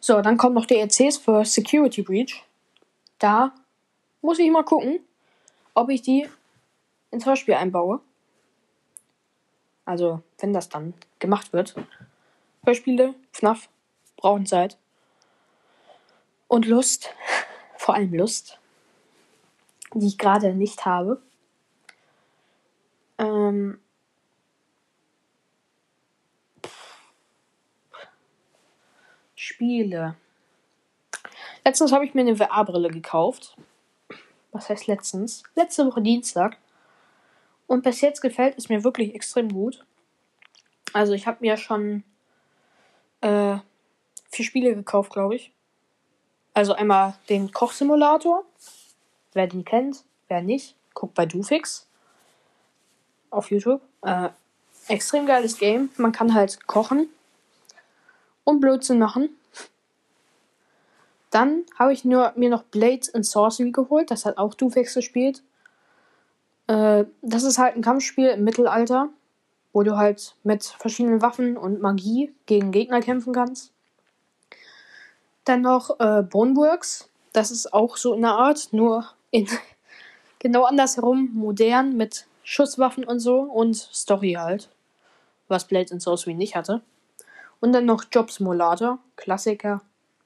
So, 0.01 0.21
dann 0.23 0.37
kommen 0.37 0.57
noch 0.57 0.67
DLCs 0.67 1.19
für 1.19 1.45
Security 1.45 2.03
Breach. 2.03 2.43
Da 3.21 3.55
muss 4.21 4.41
ich 4.41 4.51
mal 4.51 4.65
gucken, 4.65 4.99
ob 5.73 5.91
ich 5.91 6.03
die 6.03 6.29
ins 7.13 7.27
Hörspiel 7.27 7.55
einbaue. 7.55 8.01
Also, 9.85 10.21
wenn 10.39 10.53
das 10.53 10.69
dann 10.69 10.95
gemacht 11.21 11.53
wird. 11.53 11.77
Hörspiele, 12.65 13.15
FNAF, 13.31 13.69
brauchen 14.17 14.47
Zeit. 14.47 14.77
Und 16.49 16.67
Lust. 16.67 17.15
Vor 17.77 17.95
allem 17.95 18.13
Lust. 18.13 18.59
Die 19.95 20.09
ich 20.09 20.19
gerade 20.19 20.55
nicht 20.55 20.87
habe. 20.87 21.23
Ähm, 23.19 23.79
Spiele. 29.55 30.17
Letztens 31.65 31.93
habe 31.93 32.05
ich 32.05 32.13
mir 32.13 32.23
eine 32.23 32.35
VR-Brille 32.35 32.91
gekauft. 32.91 33.57
Was 34.51 34.69
heißt 34.69 34.89
letztens? 34.89 35.45
Letzte 35.55 35.87
Woche 35.87 36.03
Dienstag. 36.03 36.57
Und 37.69 37.85
bis 37.85 38.01
jetzt 38.01 38.21
gefällt 38.21 38.59
es 38.59 38.69
mir 38.69 38.83
wirklich 38.83 39.15
extrem 39.15 39.49
gut. 39.49 39.85
Also 40.93 41.13
ich 41.13 41.29
habe 41.29 41.39
mir 41.41 41.57
schon 41.57 42.03
äh, 43.21 43.59
vier 44.29 44.45
Spiele 44.45 44.75
gekauft, 44.75 45.13
glaube 45.13 45.37
ich. 45.37 45.53
Also 46.53 46.73
einmal 46.75 47.15
den 47.29 47.53
Kochsimulator. 47.53 48.45
Wer 49.35 49.47
den 49.47 49.65
kennt, 49.65 50.05
wer 50.27 50.43
nicht, 50.43 50.75
guckt 50.95 51.15
bei 51.15 51.27
Dufix 51.27 51.87
auf 53.31 53.53
YouTube. 53.53 53.83
Äh, 54.03 54.31
extrem 54.89 55.27
geiles 55.27 55.59
Game. 55.59 55.91
Man 55.97 56.11
kann 56.11 56.35
halt 56.35 56.67
kochen 56.67 57.09
und 58.43 58.61
Blödsinn 58.61 58.99
machen. 58.99 59.31
Dann 61.35 61.65
habe 61.77 61.93
ich 61.93 62.05
nur, 62.05 62.33
mir 62.37 62.49
noch 62.49 62.63
Blades 62.63 63.13
and 63.13 63.27
Sorcery 63.27 63.73
geholt. 63.73 64.13
Das 64.13 64.25
hat 64.25 64.39
auch 64.39 64.55
Dufix 64.55 64.95
gespielt. 64.95 65.43
Äh, 66.69 67.07
das 67.23 67.43
ist 67.43 67.59
halt 67.59 67.75
ein 67.75 67.83
Kampfspiel 67.83 68.29
im 68.29 68.45
Mittelalter, 68.45 69.09
wo 69.73 69.83
du 69.83 69.97
halt 69.97 70.37
mit 70.45 70.63
verschiedenen 70.63 71.23
Waffen 71.23 71.57
und 71.57 71.83
Magie 71.83 72.33
gegen 72.47 72.71
Gegner 72.71 73.01
kämpfen 73.01 73.33
kannst. 73.33 73.73
Dann 75.45 75.63
noch 75.63 75.99
äh, 75.99 76.23
Boneworks. 76.23 77.11
Das 77.33 77.51
ist 77.51 77.75
auch 77.75 77.97
so 77.97 78.15
in 78.15 78.23
der 78.23 78.35
Art, 78.35 78.69
nur 78.71 79.05
in 79.33 79.49
genau 80.39 80.63
andersherum, 80.63 81.31
modern 81.33 81.97
mit 81.97 82.29
Schusswaffen 82.45 83.03
und 83.03 83.19
so 83.19 83.41
und 83.41 83.75
Story 83.75 84.35
halt. 84.39 84.69
Was 85.49 85.67
Blades 85.67 85.91
and 85.91 86.01
Sorcery 86.01 86.35
nicht 86.35 86.55
hatte. 86.55 86.81
Und 87.59 87.73
dann 87.73 87.87
noch 87.87 88.05
Job 88.13 88.31
Simulator, 88.31 89.01
Klassiker. 89.17 89.83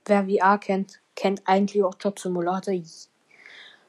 Wer 0.09 0.27
VR 0.27 0.59
kennt, 0.59 1.01
kennt 1.15 1.43
eigentlich 1.47 1.85
auch 1.85 1.95
Job 2.01 2.19
Simulator. 2.19 2.75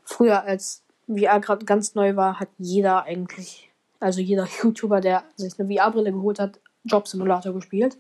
Früher, 0.03 0.43
als 0.43 0.83
VR 1.07 1.39
gerade 1.39 1.65
ganz 1.65 1.95
neu 1.95 2.15
war, 2.15 2.39
hat 2.39 2.49
jeder 2.57 3.03
eigentlich, 3.03 3.71
also 3.99 4.19
jeder 4.19 4.47
YouTuber, 4.63 5.01
der 5.01 5.23
sich 5.37 5.57
eine 5.57 5.73
VR-Brille 5.73 6.11
geholt 6.11 6.39
hat, 6.39 6.59
Job 6.83 7.07
Simulator 7.07 7.53
gespielt. 7.53 7.97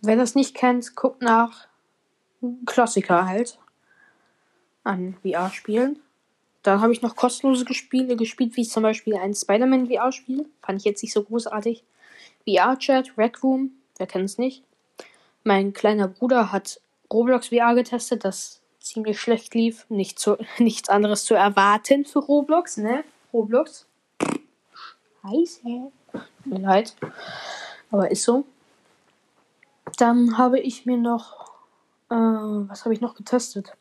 Wer 0.00 0.16
das 0.16 0.34
nicht 0.34 0.54
kennt, 0.54 0.96
guckt 0.96 1.22
nach 1.22 1.68
Klassiker 2.66 3.26
halt 3.26 3.58
an 4.84 5.16
VR-Spielen. 5.22 6.00
Dann 6.62 6.80
habe 6.80 6.92
ich 6.92 7.02
noch 7.02 7.16
kostenlose 7.16 7.72
Spiele 7.74 8.16
gespielt, 8.16 8.56
wie 8.56 8.64
zum 8.64 8.84
Beispiel 8.84 9.16
ein 9.16 9.34
Spider-Man 9.34 9.88
VR-Spiel. 9.88 10.48
Fand 10.60 10.78
ich 10.78 10.84
jetzt 10.84 11.02
nicht 11.02 11.12
so 11.12 11.24
großartig. 11.24 11.84
VR-Chat, 12.46 13.16
Rec 13.18 13.42
Room, 13.42 13.72
wer 13.96 14.06
kennt 14.06 14.26
es 14.26 14.38
nicht. 14.38 14.64
Mein 15.44 15.72
kleiner 15.72 16.08
Bruder 16.08 16.52
hat 16.52 16.80
Roblox 17.12 17.48
VR 17.48 17.74
getestet, 17.74 18.24
das 18.24 18.60
ziemlich 18.80 19.20
schlecht 19.20 19.54
lief. 19.54 19.86
Nicht 19.88 20.18
zu, 20.18 20.36
nichts 20.58 20.88
anderes 20.88 21.24
zu 21.24 21.34
erwarten 21.34 22.04
für 22.04 22.20
Roblox, 22.20 22.76
ne? 22.76 23.04
Roblox. 23.32 23.86
Scheiße. 25.22 25.92
Tut 26.12 26.46
mir 26.46 26.60
leid. 26.60 26.94
Aber 27.90 28.10
ist 28.10 28.24
so. 28.24 28.44
Dann 29.98 30.38
habe 30.38 30.58
ich 30.60 30.86
mir 30.86 30.96
noch. 30.96 31.52
Äh, 32.10 32.14
was 32.14 32.84
habe 32.84 32.94
ich 32.94 33.00
noch 33.00 33.14
getestet? 33.14 33.72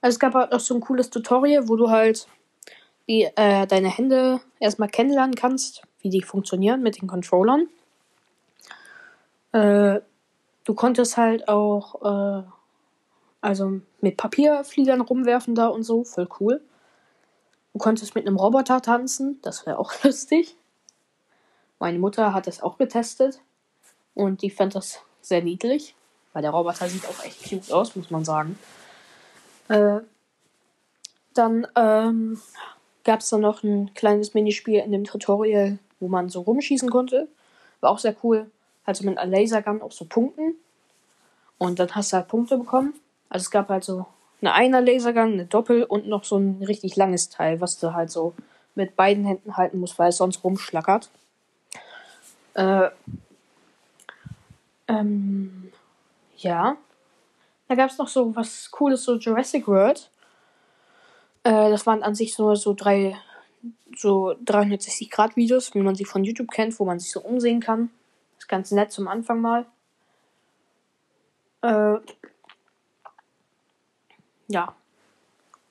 Also 0.00 0.16
es 0.16 0.18
gab 0.18 0.34
halt 0.34 0.50
noch 0.50 0.60
so 0.60 0.74
ein 0.74 0.80
cooles 0.80 1.10
Tutorial, 1.10 1.68
wo 1.68 1.76
du 1.76 1.90
halt 1.90 2.26
die, 3.08 3.28
äh, 3.36 3.66
deine 3.66 3.88
Hände 3.88 4.40
erstmal 4.58 4.88
kennenlernen 4.88 5.34
kannst 5.34 5.82
wie 6.02 6.10
die 6.10 6.22
funktionieren 6.22 6.82
mit 6.82 7.00
den 7.00 7.08
Controllern. 7.08 7.68
Äh, 9.52 10.00
du 10.64 10.74
konntest 10.74 11.16
halt 11.16 11.48
auch 11.48 12.42
äh, 12.42 12.42
also 13.42 13.80
mit 14.00 14.16
Papierfliegern 14.16 15.00
rumwerfen 15.00 15.54
da 15.54 15.66
und 15.66 15.82
so, 15.82 16.04
voll 16.04 16.28
cool. 16.40 16.62
Du 17.72 17.78
konntest 17.78 18.14
mit 18.14 18.26
einem 18.26 18.36
Roboter 18.36 18.80
tanzen, 18.80 19.40
das 19.42 19.66
wäre 19.66 19.78
auch 19.78 19.92
lustig. 20.04 20.56
Meine 21.78 21.98
Mutter 21.98 22.32
hat 22.32 22.46
das 22.46 22.62
auch 22.62 22.78
getestet 22.78 23.40
und 24.14 24.42
die 24.42 24.50
fand 24.50 24.74
das 24.74 25.00
sehr 25.20 25.42
niedlich, 25.42 25.96
weil 26.32 26.42
der 26.42 26.52
Roboter 26.52 26.88
sieht 26.88 27.06
auch 27.06 27.24
echt 27.24 27.48
cute 27.48 27.72
aus, 27.72 27.96
muss 27.96 28.10
man 28.10 28.24
sagen. 28.24 28.58
Äh, 29.68 30.00
dann 31.34 31.66
ähm, 31.74 32.40
gab 33.04 33.20
es 33.20 33.30
da 33.30 33.38
noch 33.38 33.64
ein 33.64 33.92
kleines 33.94 34.34
Minispiel 34.34 34.80
in 34.80 34.92
dem 34.92 35.04
Tutorial, 35.04 35.78
wo 35.98 36.08
man 36.08 36.28
so 36.28 36.42
rumschießen 36.42 36.90
konnte. 36.90 37.26
War 37.80 37.90
auch 37.90 37.98
sehr 37.98 38.14
cool. 38.22 38.50
Also 38.84 39.04
mit 39.04 39.18
einer 39.18 39.30
Lasergun 39.30 39.82
auf 39.82 39.92
so 39.92 40.04
Punkten. 40.04 40.56
Und 41.58 41.78
dann 41.78 41.94
hast 41.94 42.12
du 42.12 42.16
halt 42.16 42.28
Punkte 42.28 42.58
bekommen. 42.58 42.94
Also 43.28 43.44
es 43.44 43.50
gab 43.50 43.68
halt 43.68 43.84
so 43.84 44.06
eine 44.40 44.52
einer 44.54 44.80
Lasergun, 44.80 45.32
eine 45.32 45.46
Doppel 45.46 45.84
und 45.84 46.08
noch 46.08 46.24
so 46.24 46.36
ein 46.36 46.62
richtig 46.62 46.96
langes 46.96 47.28
Teil, 47.28 47.60
was 47.60 47.78
du 47.78 47.94
halt 47.94 48.10
so 48.10 48.34
mit 48.74 48.96
beiden 48.96 49.24
Händen 49.24 49.56
halten 49.56 49.78
musst, 49.78 49.98
weil 49.98 50.08
es 50.08 50.16
sonst 50.16 50.42
rumschlackert. 50.42 51.10
Äh, 52.54 52.88
ähm, 54.88 55.72
ja. 56.36 56.76
Da 57.68 57.74
gab 57.74 57.90
es 57.90 57.98
noch 57.98 58.08
so 58.08 58.34
was 58.34 58.70
Cooles, 58.70 59.04
so 59.04 59.16
Jurassic 59.16 59.68
World. 59.68 60.10
Äh, 61.44 61.70
das 61.70 61.86
waren 61.86 62.02
an 62.02 62.14
sich 62.14 62.36
nur 62.38 62.56
so 62.56 62.74
drei 62.74 63.16
so 63.96 64.34
360-Grad-Videos, 64.44 65.74
wie 65.74 65.80
man 65.80 65.94
sie 65.94 66.04
von 66.04 66.24
YouTube 66.24 66.50
kennt, 66.50 66.78
wo 66.80 66.84
man 66.84 66.98
sich 66.98 67.12
so 67.12 67.20
umsehen 67.20 67.60
kann. 67.60 67.90
Ist 68.42 68.48
ganz 68.48 68.72
nett 68.72 68.90
zum 68.90 69.06
Anfang 69.06 69.40
mal. 69.40 69.66
Äh, 71.62 72.00
ja. 74.48 74.74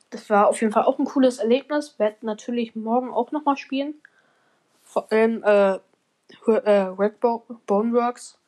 Das 0.10 0.30
war 0.30 0.48
auf 0.48 0.62
jeden 0.62 0.72
Fall 0.72 0.86
auch 0.86 0.98
ein 0.98 1.04
cooles 1.04 1.40
Erlebnis. 1.40 2.00
Werde 2.00 2.26
natürlich 2.26 2.74
morgen 2.74 3.12
auch 3.12 3.34
nochmal 3.34 3.58
spielen. 3.58 3.96
Vor 4.84 5.12
allem 5.12 5.44
äh, 5.44 5.80
äh, 6.48 7.10
Boneworks. 7.68 8.40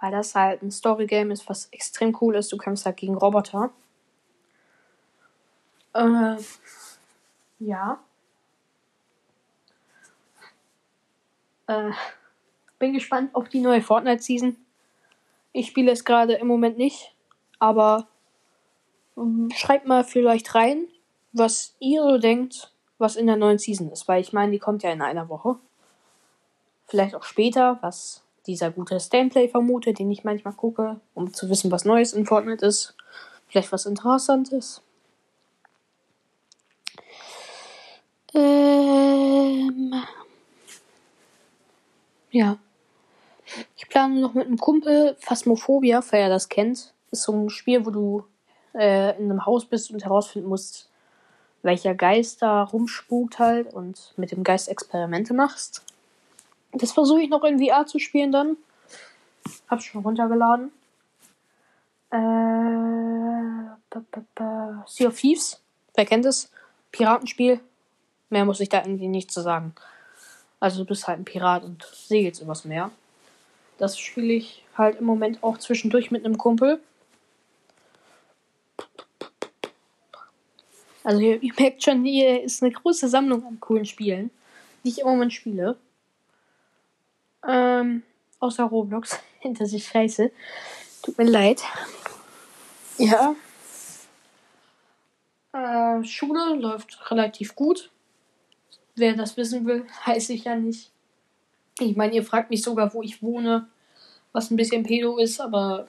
Weil 0.00 0.10
das 0.10 0.34
halt 0.34 0.62
ein 0.62 0.72
Story-Game 0.72 1.30
ist, 1.30 1.48
was 1.48 1.66
extrem 1.66 2.18
cool 2.20 2.34
ist. 2.34 2.50
Du 2.50 2.56
kämpfst 2.56 2.86
halt 2.86 2.96
gegen 2.96 3.14
Roboter. 3.14 3.70
Äh, 5.94 6.38
ja. 7.60 8.00
Äh, 11.68 11.92
bin 12.80 12.92
gespannt 12.92 13.32
auf 13.36 13.48
die 13.48 13.60
neue 13.60 13.82
Fortnite-Season. 13.82 14.56
Ich 15.52 15.68
spiele 15.68 15.92
es 15.92 16.04
gerade 16.04 16.34
im 16.34 16.48
Moment 16.48 16.78
nicht, 16.78 17.14
aber 17.60 18.08
ähm, 19.16 19.50
schreibt 19.54 19.86
mal 19.86 20.02
vielleicht 20.02 20.56
rein, 20.56 20.88
was 21.32 21.76
ihr 21.78 22.02
so 22.02 22.18
denkt, 22.18 22.72
was 22.98 23.14
in 23.14 23.26
der 23.26 23.36
neuen 23.36 23.58
Season 23.58 23.90
ist, 23.92 24.08
weil 24.08 24.20
ich 24.20 24.32
meine, 24.32 24.50
die 24.50 24.58
kommt 24.58 24.82
ja 24.82 24.90
in 24.90 25.02
einer 25.02 25.28
Woche. 25.28 25.56
Vielleicht 26.86 27.14
auch 27.14 27.22
später, 27.22 27.78
was 27.82 28.22
dieser 28.46 28.70
gute 28.70 28.98
Gameplay 29.10 29.48
vermutet, 29.48 29.98
den 29.98 30.10
ich 30.10 30.24
manchmal 30.24 30.54
gucke, 30.54 31.00
um 31.14 31.32
zu 31.32 31.48
wissen, 31.48 31.70
was 31.70 31.84
Neues 31.84 32.12
in 32.12 32.26
Fortnite 32.26 32.66
ist. 32.66 32.96
Vielleicht 33.46 33.70
was 33.72 33.86
Interessantes. 33.86 34.82
Ähm. 38.34 39.94
Ja. 42.30 42.58
Plane 43.90 44.20
noch 44.20 44.34
mit 44.34 44.46
einem 44.46 44.56
Kumpel 44.56 45.16
Phasmophobia, 45.20 46.00
falls 46.00 46.22
er 46.22 46.28
das 46.30 46.48
kennt. 46.48 46.94
Ist 47.10 47.24
so 47.24 47.32
ein 47.32 47.50
Spiel, 47.50 47.84
wo 47.84 47.90
du 47.90 48.24
äh, 48.74 49.18
in 49.18 49.30
einem 49.30 49.44
Haus 49.44 49.66
bist 49.66 49.90
und 49.90 50.04
herausfinden 50.04 50.48
musst, 50.48 50.88
welcher 51.62 51.94
Geist 51.94 52.40
da 52.40 52.62
rumspukt 52.62 53.38
halt 53.38 53.74
und 53.74 54.14
mit 54.16 54.32
dem 54.32 54.44
Geist 54.44 54.68
Experimente 54.68 55.34
machst. 55.34 55.84
Das 56.72 56.92
versuche 56.92 57.20
ich 57.20 57.28
noch 57.28 57.44
in 57.44 57.58
VR 57.58 57.84
zu 57.84 57.98
spielen 57.98 58.32
dann. 58.32 58.56
Hab's 59.68 59.84
schon 59.84 60.02
runtergeladen. 60.02 60.70
Äh, 62.10 62.16
sea 64.86 65.08
of 65.08 65.18
Thieves. 65.18 65.60
Wer 65.94 66.06
kennt 66.06 66.24
es? 66.24 66.50
Piratenspiel. 66.92 67.60
Mehr 68.30 68.44
muss 68.44 68.60
ich 68.60 68.68
da 68.68 68.82
irgendwie 68.82 69.08
nicht 69.08 69.32
zu 69.32 69.40
sagen. 69.40 69.74
Also 70.60 70.78
du 70.78 70.86
bist 70.86 71.08
halt 71.08 71.18
ein 71.18 71.24
Pirat 71.24 71.64
und 71.64 71.84
segelst 71.84 72.40
übers 72.42 72.64
Meer. 72.64 72.90
Das 73.80 73.98
spiele 73.98 74.34
ich 74.34 74.62
halt 74.76 74.98
im 74.98 75.06
Moment 75.06 75.42
auch 75.42 75.56
zwischendurch 75.56 76.10
mit 76.10 76.26
einem 76.26 76.36
Kumpel. 76.36 76.82
Also 81.02 81.20
ihr, 81.20 81.42
ihr 81.42 81.54
merkt 81.58 81.82
schon, 81.82 82.04
hier 82.04 82.42
ist 82.42 82.62
eine 82.62 82.72
große 82.72 83.08
Sammlung 83.08 83.42
an 83.46 83.58
coolen 83.58 83.86
Spielen, 83.86 84.30
die 84.84 84.90
ich 84.90 84.98
im 84.98 85.06
Moment 85.06 85.32
spiele. 85.32 85.78
Ähm, 87.48 88.02
außer 88.38 88.64
Roblox. 88.64 89.18
das 89.44 89.72
ist 89.72 89.86
scheiße. 89.86 90.30
Tut 91.02 91.16
mir 91.16 91.24
leid. 91.24 91.62
Ja. 92.98 93.34
Äh, 95.54 96.04
Schule 96.04 96.54
läuft 96.56 97.10
relativ 97.10 97.54
gut. 97.54 97.90
Wer 98.94 99.14
das 99.14 99.38
wissen 99.38 99.64
will, 99.64 99.86
heiße 100.04 100.34
ich 100.34 100.44
ja 100.44 100.54
nicht. 100.54 100.90
Ich 101.80 101.96
meine, 101.96 102.14
ihr 102.14 102.24
fragt 102.24 102.50
mich 102.50 102.62
sogar, 102.62 102.92
wo 102.94 103.02
ich 103.02 103.22
wohne, 103.22 103.68
was 104.32 104.50
ein 104.50 104.56
bisschen 104.56 104.82
pedo 104.82 105.18
ist, 105.18 105.40
aber 105.40 105.88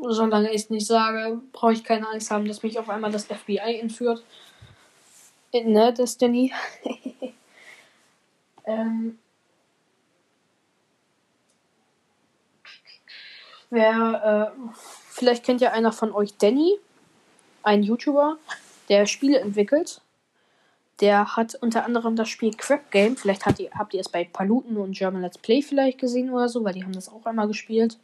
solange 0.00 0.50
ich 0.50 0.62
es 0.62 0.70
nicht 0.70 0.86
sage, 0.86 1.40
brauche 1.52 1.72
ich 1.72 1.84
keine 1.84 2.08
Angst 2.08 2.30
haben, 2.30 2.46
dass 2.46 2.62
mich 2.62 2.78
auf 2.78 2.88
einmal 2.88 3.10
das 3.10 3.26
FBI 3.26 3.78
entführt. 3.80 4.24
Ne, 5.52 5.92
Destiny. 5.92 6.52
ähm, 8.66 9.18
wer, 13.70 14.52
äh, 14.54 14.70
vielleicht 15.10 15.44
kennt 15.44 15.62
ja 15.62 15.72
einer 15.72 15.92
von 15.92 16.12
euch 16.12 16.36
Danny, 16.36 16.78
ein 17.62 17.82
YouTuber, 17.82 18.36
der 18.88 19.06
Spiele 19.06 19.40
entwickelt. 19.40 20.02
Der 21.00 21.36
hat 21.36 21.54
unter 21.56 21.84
anderem 21.84 22.16
das 22.16 22.28
Spiel 22.28 22.54
Crap 22.54 22.90
Game. 22.90 23.16
Vielleicht 23.16 23.44
habt 23.44 23.60
ihr, 23.60 23.70
habt 23.72 23.92
ihr 23.92 24.00
es 24.00 24.08
bei 24.08 24.24
Paluten 24.24 24.76
und 24.78 24.96
German 24.96 25.22
Let's 25.22 25.38
Play 25.38 25.60
vielleicht 25.60 25.98
gesehen 25.98 26.30
oder 26.30 26.48
so, 26.48 26.64
weil 26.64 26.72
die 26.72 26.84
haben 26.84 26.92
das 26.92 27.08
auch 27.08 27.26
einmal 27.26 27.48
gespielt. 27.48 27.98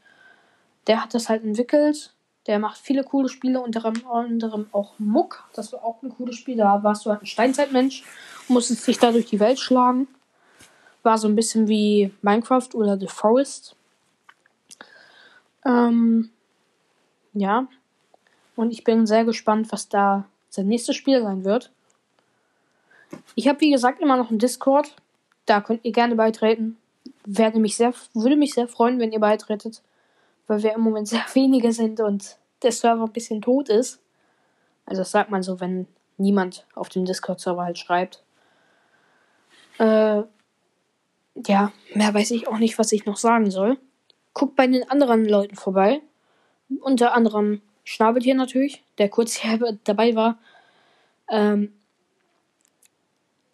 Der 0.87 1.03
hat 1.03 1.15
das 1.15 1.29
halt 1.29 1.43
entwickelt. 1.45 2.13
Der 2.47 2.59
macht 2.59 2.79
viele 2.79 3.05
coole 3.05 3.29
Spiele, 3.29 3.61
unter 3.61 3.85
anderem 3.85 4.67
auch 4.73 4.95
Muck. 4.99 5.45
Das 5.55 5.73
war 5.73 5.85
auch 5.85 6.03
ein 6.03 6.11
cooles 6.11 6.37
Spiel. 6.37 6.57
Da 6.57 6.83
warst 6.83 7.07
du 7.07 7.11
halt 7.11 7.23
ein 7.23 7.27
Steinzeitmensch, 7.27 8.05
musstest 8.49 8.87
dich 8.87 8.99
da 8.99 9.13
durch 9.13 9.27
die 9.27 9.41
Welt 9.41 9.61
schlagen. 9.61 10.09
War 11.05 11.19
so 11.19 11.29
ein 11.29 11.37
bisschen 11.37 11.69
wie 11.69 12.13
Minecraft 12.21 12.69
oder 12.75 12.99
The 12.99 13.07
Forest. 13.07 13.77
Ähm, 15.65 16.31
ja. 17.33 17.69
Und 18.57 18.73
ich 18.73 18.85
bin 18.85 19.07
sehr 19.07 19.25
gespannt, 19.25 19.71
was 19.71 19.89
da 19.89 20.25
sein 20.51 20.67
nächstes 20.67 20.97
Spiel 20.97 21.23
sein 21.23 21.45
wird. 21.45 21.71
Ich 23.35 23.49
habe, 23.49 23.61
wie 23.61 23.71
gesagt, 23.71 24.01
immer 24.01 24.17
noch 24.17 24.31
einen 24.31 24.39
Discord. 24.39 24.95
Da 25.47 25.61
könnt 25.61 25.85
ihr 25.85 25.93
gerne 25.93 26.15
beitreten. 26.15 26.77
Werde 27.25 27.59
mich 27.59 27.77
sehr, 27.77 27.93
würde 28.15 28.37
mich 28.37 28.55
sehr 28.55 28.69
freuen, 28.69 28.99
wenn 28.99 29.13
ihr 29.13 29.21
beitretet. 29.21 29.83
Weil 30.47 30.63
wir 30.63 30.75
im 30.75 30.81
Moment 30.81 31.09
sehr 31.09 31.25
wenige 31.35 31.73
sind 31.73 32.01
und 32.01 32.37
der 32.63 32.73
Server 32.73 33.05
ein 33.05 33.13
bisschen 33.13 33.43
tot 33.43 33.69
ist. 33.69 34.01
Also 34.87 35.03
das 35.03 35.11
sagt 35.11 35.31
man 35.31 35.43
so, 35.43 35.61
wenn 35.61 35.87
niemand 36.19 36.67
auf 36.75 36.89
dem 36.89 37.05
Discord-Server 37.05 37.65
halt 37.65 37.79
schreibt. 37.79 38.23
Äh, 39.79 40.23
ja, 41.47 41.73
mehr 41.95 42.15
weiß 42.15 42.31
ich 42.33 42.49
auch 42.49 42.59
nicht, 42.59 42.79
was 42.79 42.93
ich 42.93 43.07
noch 43.07 43.17
sagen 43.17 43.51
soll. 43.51 43.79
Guckt 44.35 44.57
bei 44.57 44.67
den 44.67 44.89
anderen 44.89 45.25
Leuten 45.25 45.57
vorbei. 45.57 46.01
Unter 46.81 47.15
anderem 47.15 47.63
Schnabeltier 47.85 48.35
natürlich, 48.35 48.83
der 48.99 49.09
kurz 49.09 49.35
hier 49.37 49.79
dabei 49.85 50.15
war. 50.15 50.39
Ähm, 51.29 51.73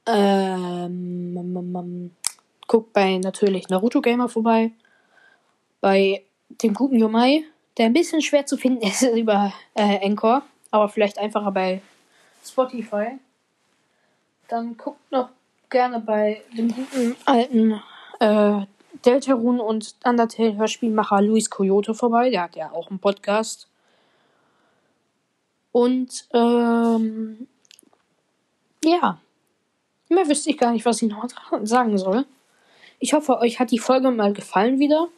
ähm, 0.08 2.10
guckt 2.66 2.92
bei 2.92 3.18
natürlich 3.18 3.68
Naruto 3.68 4.00
Gamer 4.00 4.28
vorbei. 4.28 4.72
Bei 5.80 6.22
dem 6.62 6.74
guten 6.74 6.98
Yomai, 6.98 7.44
der 7.76 7.86
ein 7.86 7.92
bisschen 7.92 8.22
schwer 8.22 8.46
zu 8.46 8.56
finden 8.56 8.82
ist 8.86 9.02
über 9.02 9.52
äh, 9.74 9.96
Encore, 9.96 10.42
aber 10.70 10.88
vielleicht 10.88 11.18
einfacher 11.18 11.52
bei 11.52 11.82
Spotify. 12.44 13.18
Dann 14.48 14.76
guckt 14.76 15.12
noch 15.12 15.28
gerne 15.68 16.00
bei 16.00 16.42
dem 16.56 16.68
guten 16.68 17.16
alten 17.26 17.80
äh, 18.20 18.64
Deltarune 19.04 19.62
und 19.62 19.94
Undertale 20.04 20.56
Hörspielmacher 20.56 21.22
Luis 21.22 21.50
Coyote 21.50 21.94
vorbei. 21.94 22.30
Der 22.30 22.42
hat 22.42 22.56
ja 22.56 22.72
auch 22.72 22.88
einen 22.88 22.98
Podcast. 22.98 23.68
Und 25.70 26.26
ähm, 26.32 27.46
ja, 28.82 29.20
mehr 30.08 30.28
wüsste 30.28 30.50
ich 30.50 30.58
gar 30.58 30.72
nicht, 30.72 30.84
was 30.84 31.02
ich 31.02 31.08
noch 31.08 31.28
sagen 31.62 31.98
soll. 31.98 32.26
Ich 32.98 33.12
hoffe, 33.12 33.38
euch 33.38 33.60
hat 33.60 33.70
die 33.70 33.78
Folge 33.78 34.10
mal 34.10 34.32
gefallen 34.32 34.78
wieder. 34.78 35.08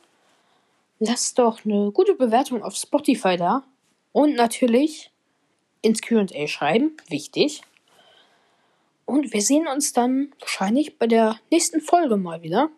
Lasst 0.99 1.39
doch 1.39 1.65
eine 1.65 1.91
gute 1.93 2.15
Bewertung 2.15 2.63
auf 2.63 2.75
Spotify 2.77 3.37
da. 3.37 3.63
Und 4.13 4.35
natürlich 4.35 5.11
ins 5.83 6.03
QA 6.03 6.47
schreiben. 6.47 6.97
Wichtig. 7.09 7.63
Und 9.07 9.33
wir 9.33 9.43
sehen 9.43 9.67
uns 9.67 9.93
dann 9.93 10.33
wahrscheinlich 10.39 10.99
bei 10.99 11.07
der 11.07 11.37
nächsten 11.51 11.81
Folge 11.81 12.17
mal 12.17 12.43
wieder. 12.43 12.69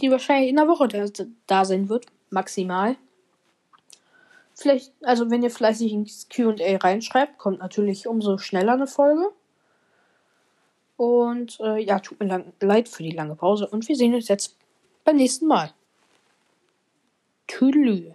Die 0.00 0.10
wahrscheinlich 0.10 0.50
in 0.50 0.56
der 0.56 0.68
Woche 0.68 0.88
da, 0.88 1.06
da 1.46 1.64
sein 1.64 1.88
wird. 1.88 2.06
Maximal. 2.30 2.96
Vielleicht, 4.54 4.92
also 5.02 5.30
wenn 5.30 5.42
ihr 5.42 5.50
fleißig 5.50 5.92
ins 5.92 6.28
QA 6.28 6.76
reinschreibt, 6.76 7.38
kommt 7.38 7.58
natürlich 7.58 8.06
umso 8.06 8.38
schneller 8.38 8.74
eine 8.74 8.86
Folge. 8.86 9.30
Und 10.96 11.58
äh, 11.60 11.82
ja, 11.82 11.98
tut 11.98 12.20
mir 12.20 12.52
leid 12.60 12.88
für 12.88 13.02
die 13.02 13.10
lange 13.10 13.34
Pause. 13.34 13.66
Und 13.66 13.88
wir 13.88 13.96
sehen 13.96 14.14
uns 14.14 14.28
jetzt 14.28 14.56
beim 15.04 15.16
nächsten 15.16 15.46
Mal. 15.46 15.72
Tüdelü. 17.46 18.12